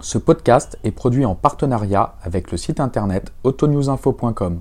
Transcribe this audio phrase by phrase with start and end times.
[0.00, 4.60] Ce podcast est produit en partenariat avec le site internet autonewsinfo.com.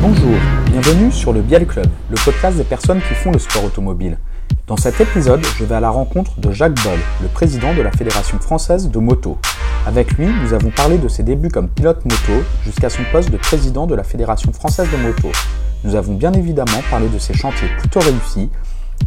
[0.00, 0.30] Bonjour,
[0.66, 4.18] bienvenue sur le Biel Club, le podcast des personnes qui font le sport automobile.
[4.68, 7.90] Dans cet épisode, je vais à la rencontre de Jacques Boll, le président de la
[7.90, 9.38] Fédération française de moto.
[9.86, 13.36] Avec lui, nous avons parlé de ses débuts comme pilote moto jusqu'à son poste de
[13.36, 15.30] président de la Fédération française de moto.
[15.84, 18.48] Nous avons bien évidemment parlé de ses chantiers plutôt réussis,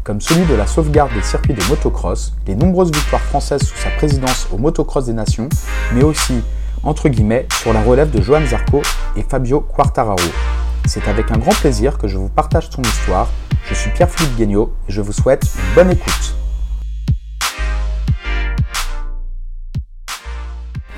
[0.04, 3.90] comme celui de la sauvegarde des circuits de motocross, les nombreuses victoires françaises sous sa
[3.90, 5.50] présidence au motocross des nations,
[5.96, 6.42] mais aussi,
[6.84, 8.84] entre guillemets, sur la relève de Johan Zarco
[9.16, 10.30] et Fabio Quartararo.
[10.86, 13.28] C'est avec un grand plaisir que je vous partage son histoire.
[13.68, 16.36] Je suis Pierre-Philippe Guignot et je vous souhaite une bonne écoute.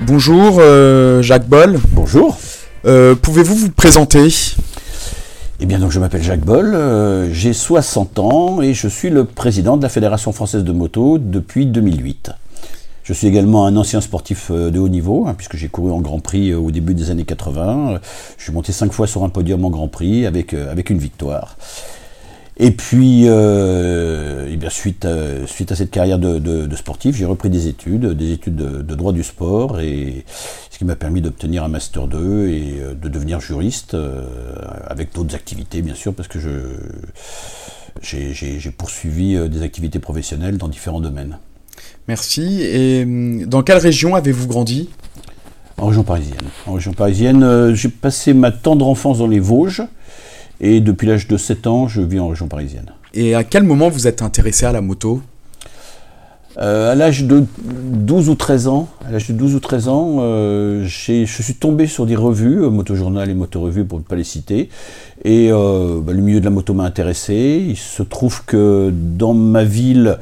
[0.02, 1.78] Bonjour euh, Jacques Boll.
[1.92, 2.38] Bonjour.
[2.86, 4.30] Euh, Pouvez-vous vous présenter?
[5.60, 9.26] Eh bien, donc je m'appelle Jacques Boll, euh, j'ai 60 ans et je suis le
[9.26, 12.32] président de la Fédération française de moto depuis 2008.
[13.04, 16.20] Je suis également un ancien sportif de haut niveau, hein, puisque j'ai couru en Grand
[16.20, 17.94] Prix au début des années 80.
[17.96, 18.00] Euh,
[18.38, 21.58] Je suis monté cinq fois sur un podium en Grand Prix avec, avec une victoire.
[22.62, 27.16] Et puis, euh, eh bien, suite, à, suite à cette carrière de, de- de sportif,
[27.16, 30.26] j'ai repris des études, des études de, de droit du sport, et
[30.70, 34.24] ce qui m'a permis d'obtenir un Master 2 et euh, de devenir juriste, euh,
[34.88, 36.50] avec d'autres activités, bien sûr, parce que je
[38.02, 41.38] j'ai- j'ai j'ai poursuivi des activités professionnelles dans différents domaines.
[42.10, 42.62] Merci.
[42.62, 44.90] Et hum, dans quelle région avez-vous grandi?
[45.78, 46.38] En région parisienne.
[46.68, 49.82] En région parisienne, j'ai passé ma tendre enfance dans les Vosges,
[50.62, 52.92] et depuis l'âge de 7 ans, je vis en région parisienne.
[53.14, 55.22] Et à quel moment vous êtes intéressé à la moto?
[56.58, 60.18] Euh, à l'âge de 12 ou 13 ans, à l'âge de 12 ou 13 ans,
[60.20, 64.26] euh, je suis tombé sur des revues, euh, Motojournal et Motorevue pour ne pas les
[64.26, 64.70] citer,
[65.24, 67.64] et euh, bah, le milieu de la moto m'a intéressé.
[67.66, 70.18] Il se trouve que dans ma ville,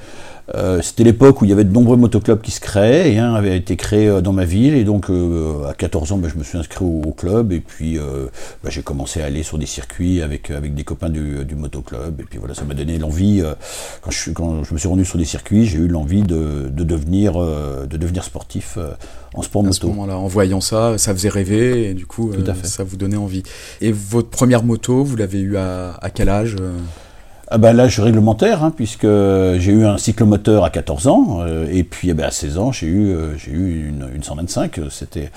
[0.56, 3.34] euh, c'était l'époque où il y avait de nombreux motoclubs qui se créaient, et un
[3.34, 6.38] avait été créé euh, dans ma ville, et donc euh, à 14 ans, bah, je
[6.38, 7.98] me suis inscrit au, au club, et puis
[8.64, 12.20] bah, j'ai commencé à aller sur des circuits avec, avec des copains du, du motoclub,
[12.22, 13.44] et puis voilà, ça m'a donné l'envie,
[14.02, 16.70] quand, je, suis- quand je me suis rendu sur des circuits, j'ai eu l'envie de,
[16.70, 18.78] de devenir, de devenir sportif
[19.34, 19.88] en sport à ce moto.
[19.90, 22.32] moment-là En voyant ça, ça faisait rêver et du coup,
[22.64, 23.44] ça vous donnait envie.
[23.82, 26.56] Et votre première moto, vous l'avez eue à, à quel âge
[27.50, 31.84] Ah bah l'âge réglementaire, hein, puisque j'ai eu un cyclomoteur à 14 ans, euh, et
[31.86, 34.80] puis eh ben, à 16 ans, j'ai eu, euh, j'ai eu une, une 125.
[34.80, 35.32] euh, C'était,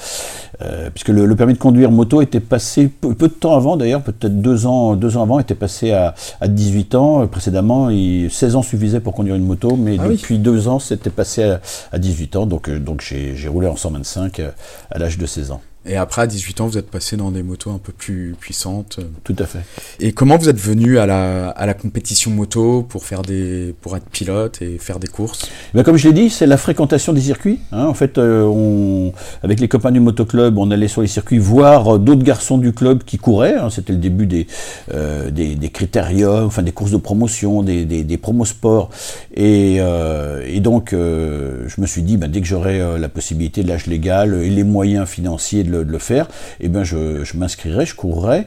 [0.60, 3.76] euh, puisque le, le permis de conduire moto était passé peu, peu de temps avant,
[3.76, 7.26] d'ailleurs, peut-être deux ans, deux ans avant, était passé à, à 18 ans.
[7.28, 10.16] Précédemment, il, 16 ans suffisait pour conduire une moto, mais Ah oui.
[10.16, 11.60] depuis deux ans, c'était passé à,
[11.93, 12.47] à 18 ans.
[12.47, 14.50] Donc, donc j'ai, roulé en 125 euh,
[14.91, 15.60] à l'âge de 16 ans.
[15.86, 19.00] Et après, à 18 ans, vous êtes passé dans des motos un peu plus puissantes.
[19.24, 19.60] Tout à fait.
[19.98, 23.96] Et comment vous êtes venu à la, à la compétition moto pour faire des, pour
[23.96, 25.48] être pilote et faire des courses?
[25.72, 27.60] Ben, comme je l'ai dit, c'est la fréquentation des circuits.
[27.72, 27.86] hein.
[27.86, 31.94] En fait, euh, on, avec les copains du motoclub, on allait sur les circuits voir
[31.94, 33.54] euh, d'autres garçons du club qui couraient.
[33.56, 33.70] hein.
[33.70, 34.46] C'était le début des,
[34.92, 38.90] euh, des, des critériums, enfin des courses de promotion, des, des, des promosports.
[39.34, 43.69] Et, euh, et donc, je me suis dit, ben, dès que j'aurai la possibilité de
[43.69, 46.28] l'âge légal et les moyens financiers de le, de le faire,
[46.60, 48.47] eh ben, je, je m'inscrirai, je courrai.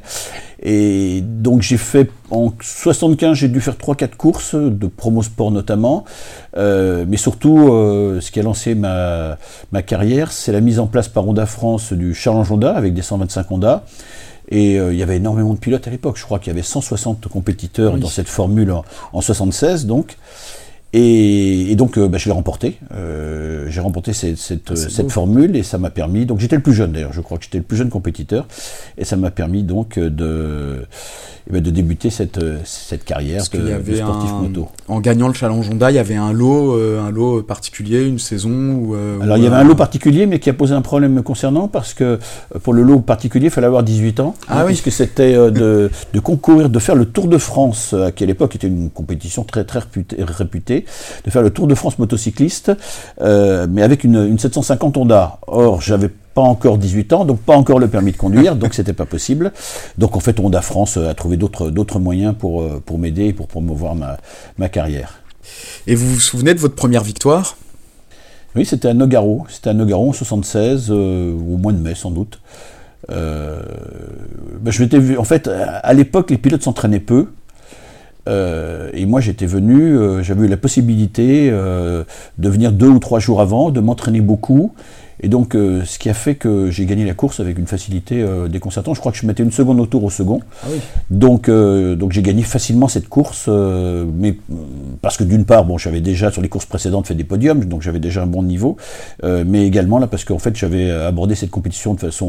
[0.66, 6.06] Et donc j'ai fait en 75, j'ai dû faire 3-4 courses de promo sport notamment,
[6.56, 9.38] Euh, mais surtout euh, ce qui a lancé ma,
[9.72, 13.02] ma carrière, c'est la mise en place par Honda France du Challenge Honda avec des
[13.02, 13.84] 125 Honda.
[14.50, 16.18] Et euh, il y avait énormément de pilotes à l'époque.
[16.18, 18.00] Je crois qu'il y avait 160 compétiteurs Oui.
[18.02, 20.18] dans cette formule en, en 76 donc.
[20.94, 22.78] Et, et donc, euh, bah, je l'ai remporté.
[22.94, 26.26] Euh, j'ai remporté cette, cette, Ah, cette formule et ça m'a permis.
[26.26, 27.14] Donc, j'étais le plus jeune d'ailleurs.
[27.14, 28.48] Je crois que j'étais le plus jeune compétiteur
[28.98, 30.86] et ça m'a permis donc euh, de,
[31.50, 34.70] eh ben, de débuter cette, cette carrière Parce de, y de sportif un, moto.
[34.88, 38.18] en gagnant le Challenge Honda, il y avait un lot, euh, un lot particulier, une
[38.18, 40.54] saison où, euh, Alors, où, il y avait euh, un lot particulier, mais qui a
[40.54, 42.18] posé un problème me concernant parce que
[42.64, 44.36] pour le lot particulier, il fallait avoir 18 ans.
[44.48, 44.68] Ah hein, oui.
[44.68, 48.68] Puisque c'était de, de concourir, de faire le Tour de France, qui à l'époque était
[48.68, 50.83] une compétition très très réputée, réputée,
[51.26, 52.72] de faire le Tour de France motocycliste,
[53.22, 55.40] euh, mais avec une, une 750 Honda.
[55.48, 58.94] Or, j'avais pas encore 18 ans, donc pas encore le permis de conduire, donc c'était
[58.94, 59.52] pas possible.
[59.98, 63.26] Donc en fait, Honda France euh, a trouvé d'autres d'autres moyens pour, euh, pour m'aider
[63.26, 64.18] et pour promouvoir ma,
[64.58, 65.20] ma carrière.
[65.88, 67.58] Et vous vous souvenez de votre première victoire?
[68.56, 69.46] Oui, c'était à Nogaro.
[69.50, 72.40] C'était à Nogaro en 76, euh, au mois de mai sans doute.
[73.10, 73.62] Euh,
[74.62, 75.18] ben, je m'étais vu.
[75.18, 77.28] En fait, à l'époque, les pilotes s'entraînaient peu.
[78.28, 82.04] Euh, et moi, j'étais venu, euh, j'avais eu la possibilité euh,
[82.38, 84.74] de venir deux ou trois jours avant, de m'entraîner beaucoup.
[85.22, 88.22] Et donc, euh, ce qui a fait que j'ai gagné la course avec une facilité
[88.22, 88.96] euh, déconcertante.
[88.96, 90.42] Je crois que je mettais une seconde au tour au second.
[90.64, 90.80] Ah oui.
[91.12, 94.36] Donc, euh, donc j'ai gagné facilement cette course, mais
[95.02, 97.82] parce que d'une part, bon, j'avais déjà sur les courses précédentes fait des podiums, donc
[97.82, 98.78] j'avais déjà un bon niveau,
[99.24, 102.26] mais également là parce qu'en fait j'avais abordé cette compétition de façon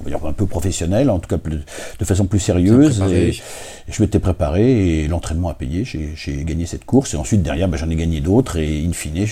[0.00, 1.60] on va dire un peu professionnelle, en tout cas plus-
[1.98, 2.98] de façon plus sérieuse.
[2.98, 3.28] préparé.
[3.28, 5.84] Et, et je m'étais préparé et l'entraînement a payé.
[5.84, 9.26] J'ai gagné cette course et ensuite derrière, ben, j'en ai gagné d'autres et in fine,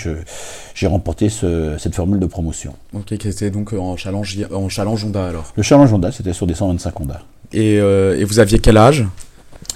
[0.75, 2.62] j'ai remporté ce- cette formule de promotion.
[2.93, 5.53] Ok, qui était donc en challenge, en challenge Honda alors.
[5.57, 7.23] Le challenge Honda, c'était sur des 125 Honda.
[7.53, 9.05] Et, euh, et vous aviez quel âge?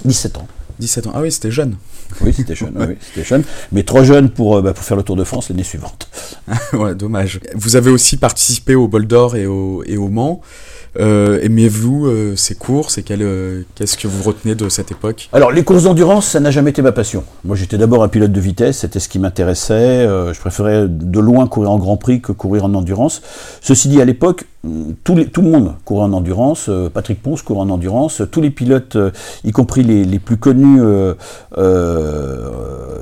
[0.05, 0.47] 17 ans.
[0.79, 1.11] 17 ans.
[1.15, 1.75] Ah oui, c'était jeune.
[2.21, 3.43] Oui, c'était jeune, oui, oui, c'était jeune,
[3.73, 6.09] mais trop jeune pour, euh, bah, pour faire le Tour de France l'année suivante.
[6.73, 7.41] ouais, dommage.
[7.53, 10.41] Vous avez aussi participé au Bol d'Or et au, et au Mans.
[10.99, 15.29] Euh, Aimez-vous euh, ces courses et euh, qu'est-ce que vous retenez de cette époque?
[15.33, 17.23] Alors, les courses d'endurance, ça n'a jamais été ma passion.
[17.43, 20.05] Moi, j'étais d'abord un pilote de vitesse, c'était ce qui m'intéressait.
[20.05, 23.21] je préférais de loin courir en Grand Prix que courir en endurance.
[23.61, 24.45] Ceci dit, à l'époque,
[25.03, 26.67] tout, tout le monde courait en endurance.
[26.69, 28.21] euh, Patrick Ponce courait en endurance.
[28.31, 29.11] Tous les pilotes, euh,
[29.43, 31.13] y compris les, les plus connus euh,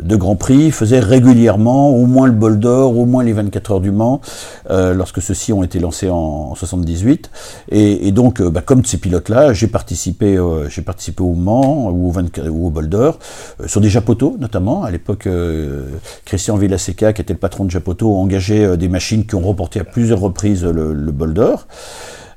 [0.04, 3.82] de Grand Prix, faisaient régulièrement au moins le bol d'or, au moins les 24 heures
[3.82, 4.22] du Mans,
[4.70, 6.16] lorsque ceux-ci ont été lancés en,
[6.52, 7.32] en 78.
[7.72, 10.38] Et, donc, bah, comme ces pilotes-là, j'ai participé,
[10.86, 13.20] participé au Mans ou au, 24 ou au Bol d'Or,
[13.66, 14.84] sur des Japoto notamment.
[14.84, 15.28] À l'époque,
[16.26, 19.80] Christian Villaseca, qui était le patron de Japoto, engageait euh, des machines qui ont remporté
[19.80, 21.45] à plusieurs reprises le, le Bol d'Or.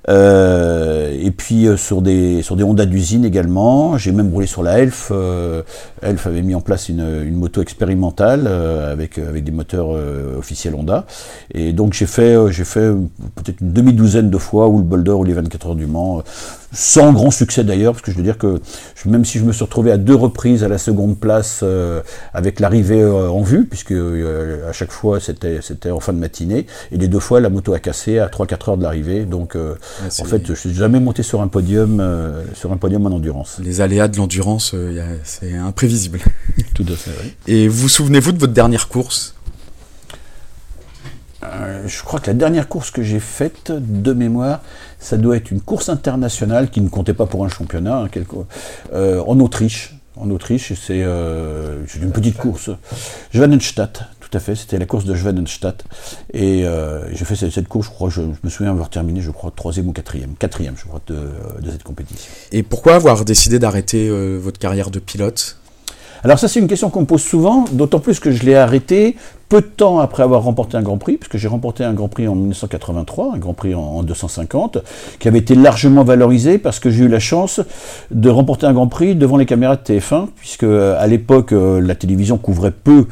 [0.08, 3.98] Euh, et puis euh, sur des sur des Honda d'usine également.
[3.98, 5.08] J'ai même roulé sur la Elf.
[5.10, 5.62] Euh,
[6.02, 9.90] Elf avait mis en place une, une moto expérimentale avec avec des moteurs
[10.38, 11.06] officiels Honda.
[11.52, 12.90] Et donc j'ai fait j'ai fait
[13.34, 16.22] peut-être une demi douzaine de fois ou le Boulder ou les 24 heures du Mans,
[16.72, 18.60] sans grand succès d'ailleurs, parce que je veux dire que
[18.94, 22.02] je- même si je me suis retrouvé à deux reprises à la seconde place euh,
[22.34, 26.18] avec l'arrivée euh, en vue, puisque euh, à chaque fois c'était c'était en fin de
[26.18, 29.24] matinée, et les deux fois la moto a cassé à 3-4 heures de l'arrivée.
[29.24, 29.74] Donc euh,
[30.10, 33.10] c'est en fait je suis jamais monté sur un podium euh, sur un podium en
[33.10, 33.58] endurance.
[33.62, 36.20] Les aléas de l'endurance, euh, c'est imprévisible.
[36.74, 37.10] Tout à fait.
[37.22, 37.32] oui.
[37.46, 39.34] Et vous souvenez-vous de votre dernière course?
[41.44, 44.60] Euh, je crois que la dernière course que j'ai faite de mémoire,
[44.98, 48.34] ça doit être une course internationale qui ne comptait pas pour un championnat, hein, quelque-
[48.92, 49.94] euh, en Autriche.
[50.16, 52.70] En Autriche, c'est euh, c'est une petite course.
[53.32, 55.84] Schwanenstadt, tout à fait, c'était la course de Schwanenstadt.
[56.34, 56.64] Et
[57.12, 59.52] j'ai fait cette, cette course, je crois, je, je me souviens avoir terminé, je crois,
[59.54, 60.34] troisième ou quatrième.
[60.34, 61.14] Quatrième, je crois, de,
[61.62, 62.32] de cette compétition.
[62.50, 65.56] Et pourquoi avoir décidé d'arrêter votre carrière de pilote?
[66.24, 69.16] Alors ça c'est une question qu'on me pose souvent, d'autant plus que je l'ai arrêté
[69.48, 72.28] peu de temps après avoir remporté un Grand Prix, puisque j'ai remporté un Grand Prix
[72.28, 74.78] en 1983, un Grand Prix en, en 250,
[75.18, 77.60] qui avait été largement valorisé parce que j'ai eu la chance
[78.10, 81.80] de remporter un Grand Prix devant les caméras de TF1, puisque euh, à l'époque euh,
[81.80, 83.06] la télévision couvrait peu.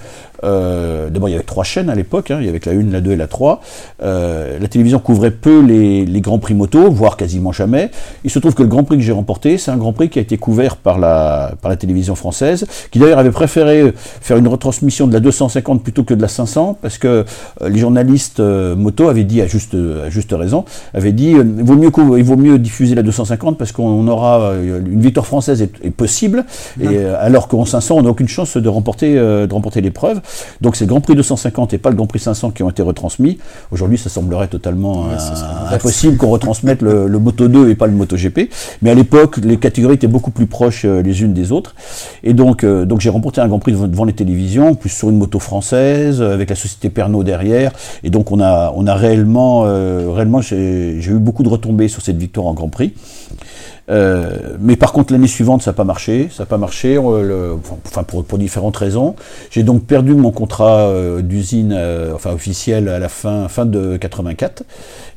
[0.44, 2.91] Euh, D'abord il y avait trois chaînes à l'époque, hein, il y avait la 1,
[2.91, 3.61] la 2 et la 3.
[4.03, 7.91] Euh, la télévision couvrait peu les, les Grands Prix moto, voire quasiment jamais.
[8.25, 10.19] Il se trouve que le Grand Prix que j'ai remporté, c'est un Grand Prix qui
[10.19, 14.49] a été couvert par la, par la télévision française, qui d'ailleurs avait préféré faire une
[14.49, 17.25] retransmission de la 250 plutôt que de la 500, parce que
[17.62, 20.64] euh, les journalistes euh, moto avaient dit, à juste, à juste raison,
[20.94, 24.40] avaient dit, euh, il, vaut mieux il vaut mieux diffuser la 250 parce qu'on aura
[24.40, 26.44] euh, une victoire française est, est possible,
[26.81, 30.20] et, euh, alors qu'en 500, on n'a aucune chance de remporter, euh, de remporter l'épreuve.
[30.61, 32.82] Donc c'est le Grand Prix 250 et pas le Grand Prix 500 qui ont été
[32.82, 33.38] retransmis.
[33.70, 37.87] Aujourd'hui, ça semblerait totalement Ouais, euh, impossible qu'on retransmette le, le Moto 2 et pas
[37.87, 38.50] le Moto GP.
[38.82, 41.75] Mais à l'époque, les catégories étaient beaucoup plus proches euh, les unes des autres.
[42.22, 45.10] Et donc, euh, donc j'ai remporté un Grand Prix devant, devant les télévisions, plus sur
[45.10, 47.73] une moto française, euh, avec la société Pernod derrière.
[48.03, 52.46] Et donc on a, réellement, euh, réellement j'ai eu beaucoup de retombées sur cette victoire
[52.46, 52.93] en Grand Prix.
[53.88, 56.28] Euh, mais par contre, l'année suivante, ça n'a pas marché.
[56.32, 59.14] Ça n'a pas marché, euh, le- enfin pour, pour différentes raisons.
[59.50, 63.96] J'ai donc perdu mon contrat euh, d'usine, euh, enfin officiel, à la fin, fin de
[63.96, 64.64] 84.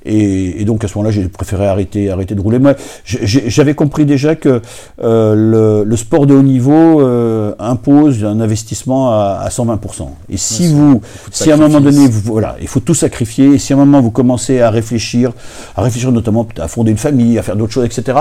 [0.05, 2.59] Et, et donc à ce moment-là, j'ai préféré arrêter, arrêter de rouler.
[2.59, 4.61] Moi, j'avais compris déjà que
[5.01, 10.07] euh, le, le sport de haut niveau euh, impose un investissement à, à 120%.
[10.29, 13.47] Et si vous, si à un moment donné, vous, voilà, il faut tout sacrifier.
[13.53, 15.31] Et si à un moment vous commencez à réfléchir,
[15.75, 18.17] à réfléchir notamment à fonder une famille, à faire d'autres choses, etc.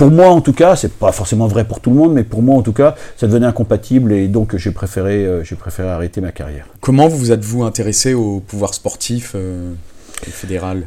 [0.00, 2.40] Pour moi, en tout cas, c'est pas forcément vrai pour tout le monde, mais pour
[2.40, 6.22] moi, en tout cas, ça devenait incompatible et donc j'ai préféré, euh, j'ai préféré arrêter
[6.22, 6.64] ma carrière.
[6.80, 9.74] Comment vous êtes-vous intéressé au pouvoir sportif euh,
[10.22, 10.86] fédéral?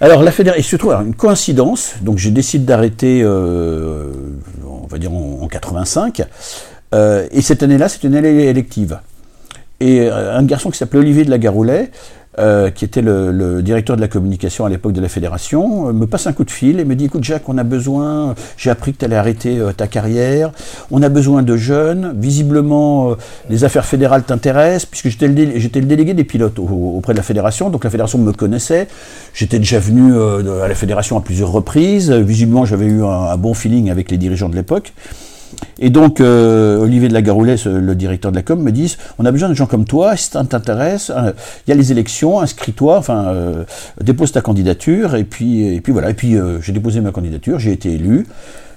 [0.00, 4.10] Alors la fédération, et surtout alors, une coïncidence, donc j'ai décidé d'arrêter, euh,
[4.66, 6.24] on va dire en, en 85,
[6.92, 8.98] euh, et cette année-là, c'est une année élective.
[9.78, 11.92] Et un garçon qui s'appelait Olivier de la Garoulet
[12.40, 16.06] euh, qui était le, directeur de la communication à l'époque de la fédération, euh, me
[16.06, 18.92] passe un coup de fil et me dit écoute Jacques, on a besoin, j'ai appris
[18.92, 20.50] que tu allais arrêter ta carrière,
[20.90, 23.14] on a besoin de jeunes, visiblement
[23.48, 27.70] les affaires fédérales t'intéressent, puisque j'étais le, le, délégué des pilotes auprès de la fédération,
[27.70, 28.88] donc la fédération me connaissait,
[29.34, 33.90] j'étais déjà venu à la fédération à plusieurs reprises, visiblement j'avais eu un bon feeling
[33.90, 34.92] avec les dirigeants de l'époque.
[35.78, 39.24] Et donc, euh, Olivier de la Garoulet, le directeur de la com, me dit on
[39.24, 41.32] a besoin de gens comme toi, si ça t'intéresse, euh,
[41.66, 43.64] il y a les élections, inscris-toi, enfin, euh,
[44.00, 46.10] dépose ta candidature, et puis voilà.
[46.10, 48.26] Et puis, j'ai déposé ma candidature, j'ai été élu.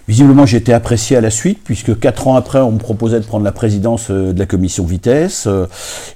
[0.08, 3.26] Visiblement, j'ai été apprécié à la suite, puisque quatre ans après, on me proposait de
[3.26, 5.46] prendre la présidence euh, de la commission vitesse.
[5.48, 5.66] Euh,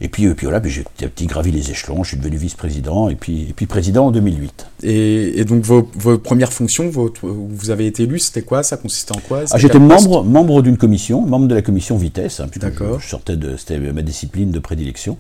[0.01, 3.15] et puis, et puis voilà, j'ai petit gravi les échelons, je suis devenu vice-président, et
[3.15, 4.67] puis, et puis président en 2008.
[4.83, 5.83] Et, donc, vos,
[6.17, 8.61] premières fonctions, vous avez été élu, c'était quoi?
[8.61, 9.43] Ça consistait en quoi?
[9.51, 12.41] Ah, J'étais membre, membre d'une commission, membre de la commission vitesse.
[12.41, 12.99] Hein, D'accord.
[12.99, 15.17] Je, sortais de, c'était ma discipline de prédilection.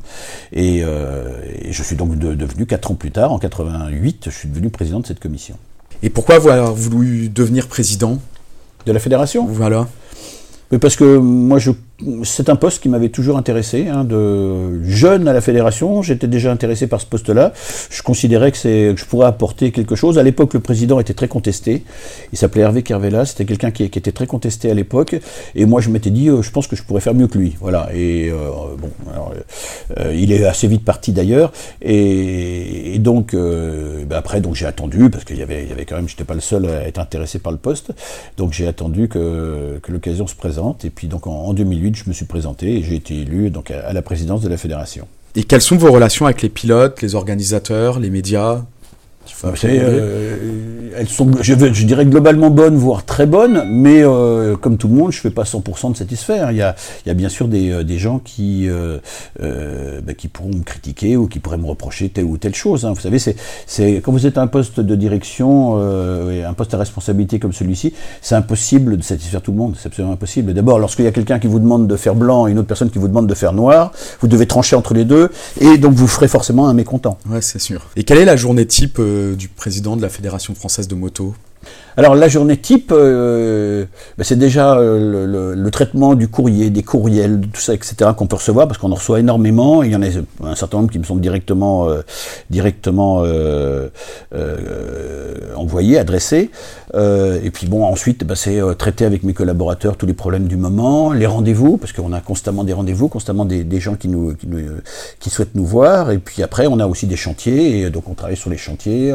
[0.51, 1.29] Et, euh,
[1.69, 5.07] je suis donc devenu, quatre ans plus tard, en 88, je suis devenu président de
[5.07, 5.55] cette commission.
[6.03, 8.19] Et pourquoi avoir voulu devenir président?
[8.87, 9.45] De la fédération.
[9.47, 9.87] Voilà.
[10.71, 11.71] Mais parce que moi, je
[12.23, 13.87] c'est un poste qui m'avait toujours intéressé.
[13.87, 17.53] Hein, de jeune à la fédération, j'étais déjà intéressé par ce poste-là.
[17.89, 20.19] Je considérais que, c'est, que je pourrais apporter quelque chose.
[20.19, 21.83] À l'époque, le président était très contesté.
[22.33, 23.25] Il s'appelait Hervé Kervela.
[23.25, 25.15] C'était quelqu'un qui, était très contesté à l'époque.
[25.55, 27.55] Et moi, je m'étais dit, euh, je pense que je pourrais faire mieux que lui.
[27.59, 27.89] Voilà.
[27.93, 28.35] Et euh,
[28.77, 28.91] bon,
[29.97, 31.51] euh, il est assez vite parti d'ailleurs.
[31.81, 36.33] Et, donc, ben après, donc j'ai attendu parce qu'il y avait, quand même, j'étais pas
[36.33, 37.91] le seul à être intéressé par le poste.
[38.37, 40.83] Donc j'ai attendu que, l'occasion se présente.
[40.85, 43.93] Et puis donc en 2008 je me suis présenté et j'ai été élu donc, à
[43.93, 45.07] la présidence de la fédération.
[45.35, 48.63] Et quelles sont vos relations avec les pilotes, les organisateurs, les médias?
[49.65, 50.37] Euh,
[50.95, 54.95] elles sont, je, je, dirais globalement bonnes, voire très bonnes, mais euh, comme tout le
[54.95, 56.51] monde, je ne fais pas 100% de satisfaire.
[56.51, 58.97] Il y a, il y a bien sûr des, euh, des gens qui, euh,
[59.41, 62.85] euh, bah, qui pourront me critiquer ou qui pourraient me reprocher telle ou telle chose.
[62.85, 62.93] Hein.
[62.93, 67.39] Vous savez, c'est, quand vous êtes à un poste de direction, un poste à responsabilité
[67.39, 69.75] comme celui-ci, c'est impossible de satisfaire tout le monde.
[69.79, 70.53] C'est absolument impossible.
[70.53, 72.89] D'abord, lorsqu'il y a quelqu'un qui vous demande de faire blanc et une autre personne
[72.89, 73.91] qui vous demande de faire noir,
[74.21, 75.29] vous devez trancher entre les deux,
[75.59, 77.17] et donc vous ferez forcément un mécontent.
[77.29, 77.87] Ouais, c'est sûr.
[77.95, 78.99] Et quelle est la journée type
[79.35, 81.33] du président de la Fédération française de moto
[81.95, 83.85] alors la journée type, euh,
[84.17, 88.11] ben, c'est déjà euh, le, traitement du courrier, des courriels, tout ça, etc.
[88.15, 89.81] qu'on peut recevoir, parce qu'on en reçoit énormément.
[89.81, 90.07] Il y en a
[90.43, 92.01] un certain nombre qui me sont directement, euh,
[92.51, 93.23] directement
[95.55, 96.51] envoyés, adressés.
[96.97, 101.13] Et puis bon, ensuite, ben, c'est traiter avec mes collaborateurs tous les problèmes du moment,
[101.13, 104.35] les rendez-vous, parce qu'on a constamment des rendez-vous, constamment des, gens qui nous,
[105.19, 106.11] qui, souhaitent nous voir.
[106.11, 109.13] Et puis après, on a aussi des chantiers, et donc on travaille sur les chantiers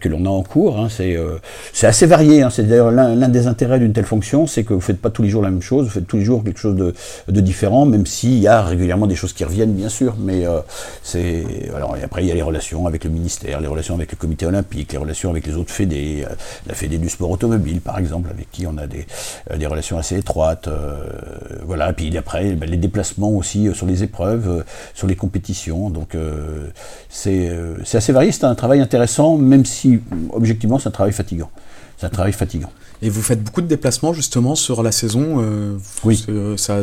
[0.00, 0.78] que l'on a en cours.
[0.78, 0.88] Hein.
[0.90, 2.42] c'est assez varié.
[2.42, 2.50] Hein.
[2.50, 5.22] C'est d'ailleurs l'un des intérêts d'une telle fonction, c'est que vous ne faites pas tous
[5.22, 8.06] les jours la même chose, vous faites tous les jours quelque chose de, différent, même
[8.06, 10.16] s'il y a régulièrement des choses qui reviennent, bien sûr.
[10.18, 10.60] Mais euh,
[11.02, 11.44] c'est
[11.74, 14.46] alors après il y a les relations avec le ministère, les relations avec le comité
[14.46, 18.30] olympique, les relations avec les autres fédés, euh, la fédé du sport automobile par exemple,
[18.30, 19.06] avec qui on a des,
[19.50, 20.68] euh, relations assez étroites.
[21.64, 21.90] voilà.
[21.90, 25.90] Et puis après ben, les déplacements aussi sur les épreuves, sur les compétitions.
[25.90, 26.16] Donc
[27.08, 27.50] c'est
[27.92, 28.32] assez varié.
[28.32, 30.00] C'est un travail intéressant, même si
[30.32, 31.50] objectivement c'est un travail fatigant.
[31.96, 32.70] C'est un travail fatigant.
[33.00, 36.24] Et vous faites beaucoup de déplacements justement sur la saison euh, Oui.
[36.56, 36.82] Ça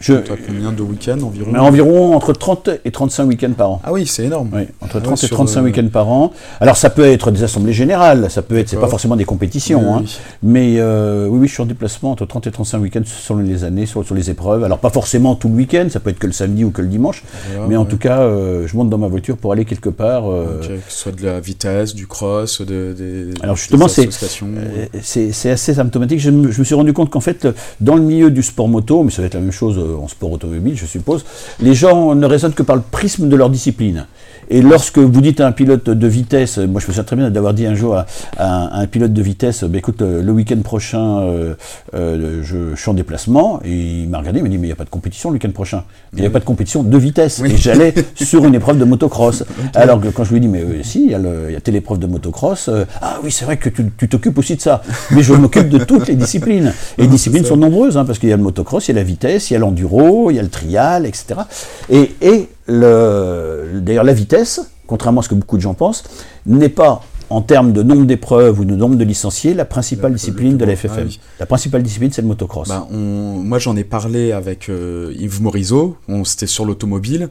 [0.00, 0.14] je,
[0.46, 3.80] combien de week-ends environ Environ entre 30 et 35 week-ends par an.
[3.82, 4.50] Ah oui, c'est énorme.
[4.52, 6.32] Oui, entre 30 et 35 euh, week-ends par an.
[6.60, 9.96] Alors ça peut être des assemblées générales, ça peut être, c'est pas forcément des compétitions,
[9.96, 10.04] hein.
[10.42, 13.64] mais euh, oui, oui, je suis en déplacement entre 30 et 35 week-ends selon les
[13.64, 14.62] années, sur, sur, les épreuves.
[14.62, 16.88] Alors pas forcément tout le week-end, ça peut être que le samedi ou que le
[16.88, 17.24] dimanche,
[17.68, 18.20] mais en tout cas,
[18.64, 20.24] je monte dans ma voiture pour aller quelque part.
[20.24, 24.08] que ce soit de la vitesse, du cross, de, des, Alors justement, c'est
[25.48, 26.20] c'est assez symptomatique.
[26.20, 27.48] Je me, suis rendu compte qu'en fait,
[27.80, 30.08] dans le milieu du sport moto, mais ça va être la même chose euh, en
[30.08, 31.24] sport automobile, je suppose,
[31.60, 34.06] les gens ne raisonnent que par le prisme de leur discipline.
[34.50, 37.30] Et lorsque vous dites à un pilote de vitesse, moi je me souviens très bien
[37.30, 41.20] d'avoir dit un jour à, un, pilote de vitesse, bah, écoute, euh, le week-end prochain,
[41.20, 41.54] euh,
[42.42, 44.76] je, suis en déplacement, et il m'a regardé, il m'a dit, mais il n'y a
[44.76, 45.84] pas de compétition le week-end prochain.
[46.14, 47.40] Il n'y a pas de compétition de vitesse.
[47.40, 49.44] Et j'allais sur une épreuve de motocross.
[49.74, 51.10] Alors que quand je lui ai dit, mais si, il
[51.52, 52.70] y, a telle épreuve de motocross,
[53.02, 54.82] ah oui, c'est vrai que tu t'occupes aussi de ça.
[55.10, 56.72] Mais je m'occupe de toutes les disciplines.
[56.98, 59.00] Et les disciplines sont nombreuses, hein, parce qu'il y a le motocross, il y a
[59.00, 61.40] la vitesse, il y a l'enduro, il y a le trial, etc.
[61.90, 66.04] Et, et d'ailleurs, la vitesse, contrairement à ce que beaucoup de gens pensent,
[66.46, 70.56] n'est pas en termes de nombre d'épreuves ou de nombre de licenciés, la principale discipline
[70.56, 71.08] de la FFM.
[71.10, 72.68] Ah la principale discipline, c'est le motocross.
[72.68, 77.28] Bah, moi, j'en ai parlé avec euh, Yves Morisot, c'était sur l'automobile.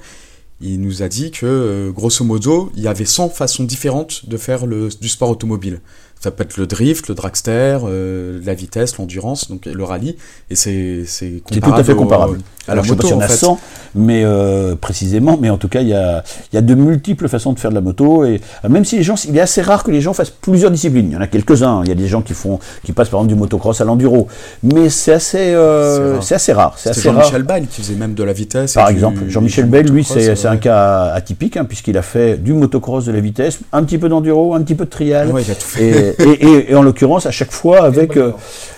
[0.60, 4.38] Il nous a dit que, euh, grosso modo, il y avait 100 façons différentes de
[4.38, 5.82] faire le, du sport automobile.
[6.20, 10.18] Ça peut être le drift, le dragster, euh, la vitesse, l'endurance, donc le rallye,
[10.50, 12.40] et c'est c'est tout à fait comparable.
[12.68, 13.60] Alors, je ne sais pas si on a 100,
[13.96, 17.54] mais euh, précisément, mais en tout cas, il y a, y a, de multiples façons
[17.54, 18.26] de faire de la moto.
[18.26, 20.72] Et euh, même si les gens, il est assez rare que les gens fassent plusieurs
[20.72, 21.08] disciplines.
[21.10, 21.82] Il y en a quelques-uns.
[21.84, 24.28] Il y a des gens qui font, qui passent par exemple du motocross à l'enduro,
[24.64, 26.74] mais c'est assez, euh, c'est assez rare.
[26.78, 28.74] C'est Jean-Michel Bayle qui faisait même de la vitesse.
[28.74, 33.06] Par exemple, Jean-Michel Bayle, lui, c'est un cas atypique hein, puisqu'il a fait du motocross,
[33.06, 35.40] de la vitesse, un petit peu d'enduro, un petit peu de trial, ah
[35.80, 38.18] et, et, et, en l'occurrence à chaque fois avec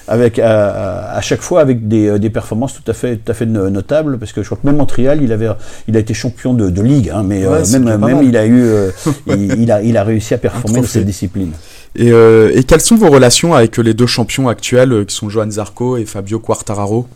[0.07, 3.78] avec à, chaque fois avec des, des, performances tout à fait tout à fait notables
[3.81, 5.49] parce que je crois que même en trial il avait
[5.87, 8.61] il a été champion de, de ligue hein, mais euh, même même il a eu
[8.61, 8.91] euh,
[9.27, 11.51] il, a il a réussi à performer dans cette discipline.
[11.95, 15.49] Et, euh, et, quelles sont vos relations avec les deux champions actuels qui sont Johan
[15.49, 17.07] Zarco et Fabio Quartararo?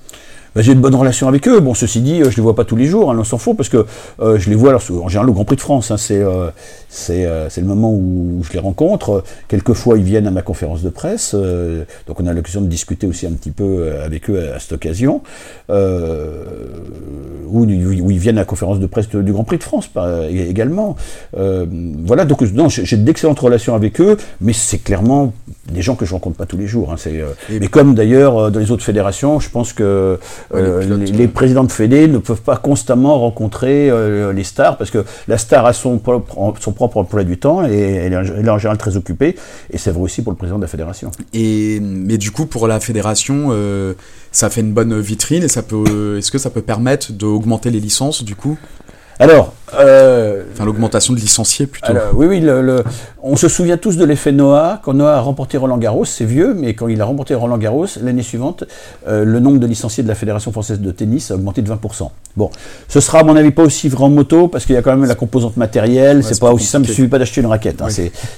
[0.55, 1.60] Bah, j'ai une bonne relation avec eux.
[1.60, 3.69] Bon, ceci dit, je les vois pas tous les jours, hein, on s'en fout, parce
[3.69, 3.86] que
[4.19, 5.91] je les vois alors, en général au Grand Prix de France.
[5.91, 6.24] Hein, c'est
[7.10, 9.24] euh, c'est le moment où, je les rencontre.
[9.48, 13.07] Quelquefois, ils viennent à ma conférence de presse, euh, donc on a l'occasion de discuter
[13.07, 15.22] aussi un petit peu euh, avec eux à, cette occasion,
[15.69, 19.89] ou, ils viennent à la conférence de presse du Grand Prix de France
[20.29, 20.95] également.
[21.33, 25.33] voilà, donc j'ai d'excellentes relations avec eux, mais c'est clairement
[25.72, 26.91] des gens que je rencontre pas tous les jours.
[26.91, 26.98] Hein,
[27.50, 30.19] mais comme d'ailleurs dans les autres fédérations, je pense que
[30.53, 33.91] les, présidents de fédé ne peuvent pas constamment rencontrer
[34.33, 37.79] les stars, parce que la star a son propre, son propre emploi du temps et
[37.79, 39.35] elle est en général très occupée.
[39.71, 41.12] Et c'est vrai aussi pour le président de la fédération.
[41.33, 43.93] Et, mais du coup, pour la fédération, euh,
[44.31, 47.79] ça fait une bonne vitrine et ça peut, est-ce que ça peut permettre d'augmenter les
[47.79, 48.57] licences du coup?
[49.20, 51.93] Alors, euh, enfin l'augmentation de licenciés plutôt.
[52.13, 52.84] oui, oui, le,
[53.22, 56.05] on se souvient tous de l'effet Noah quand Noah a remporté Roland Garros.
[56.05, 58.63] C'est vieux, mais quand il a remporté Roland Garros l'année suivante,
[59.08, 62.10] euh, le nombre de licenciés de la fédération française de tennis a augmenté de 20%.
[62.36, 62.50] Bon,
[62.88, 64.96] ce sera à mon avis pas aussi vrai en moto parce qu'il y a quand
[64.96, 66.24] même la composante matérielle.
[66.24, 66.86] c'est pas aussi simple.
[66.86, 67.82] Il ne suffit pas d'acheter une raquette.
[67.82, 67.88] Hein,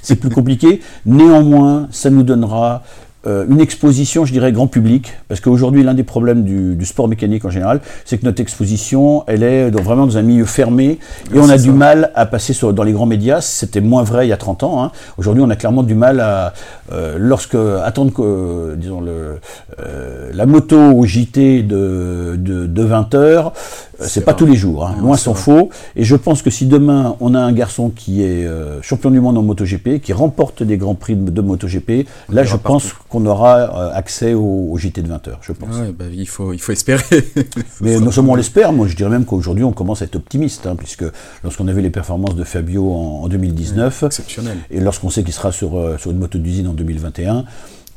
[0.01, 0.81] C'est plus compliqué.
[1.05, 2.83] Néanmoins, ça nous donnera
[3.27, 7.43] euh, une exposition, je dirais, grand public, parce qu'aujourd'hui, l'un des problèmes du, sport mécanique
[7.45, 10.99] en général, c'est que notre exposition, elle est vraiment dans un milieu fermé,
[11.33, 13.41] et on a du mal à passer sur, dans les grands médias.
[13.41, 14.83] C'était moins vrai il y a 30 ans.
[14.83, 14.91] Hein.
[15.17, 16.53] Aujourd'hui, on a clairement du mal à,
[16.91, 19.39] euh, lorsque, attendre que, disons, le,
[19.79, 23.53] euh, la moto au JT de, de, de 20 heures,
[23.99, 24.95] c'est pas tous les jours, hein.
[24.99, 25.69] loin s'en faut.
[25.95, 28.45] Et je pense que si demain on a un garçon qui est
[28.81, 32.93] champion du monde en MotoGP, qui remporte des grands prix de, MotoGP, là je pense
[33.15, 35.39] qu'on aura euh, accès au, JT de 20 heures.
[35.41, 35.75] Je pense.
[35.97, 37.03] Bah, il faut il faut espérer.
[37.81, 40.67] Mais non seulement on l'espère, moi je dirais même qu'aujourd'hui on commence à être optimiste,
[40.67, 41.05] hein, puisque
[41.43, 44.57] lorsqu'on a vu les performances de Fabio en, 2019, exceptionnel.
[44.69, 47.45] et lorsqu'on sait qu'il sera sur sur une moto d'usine en 2021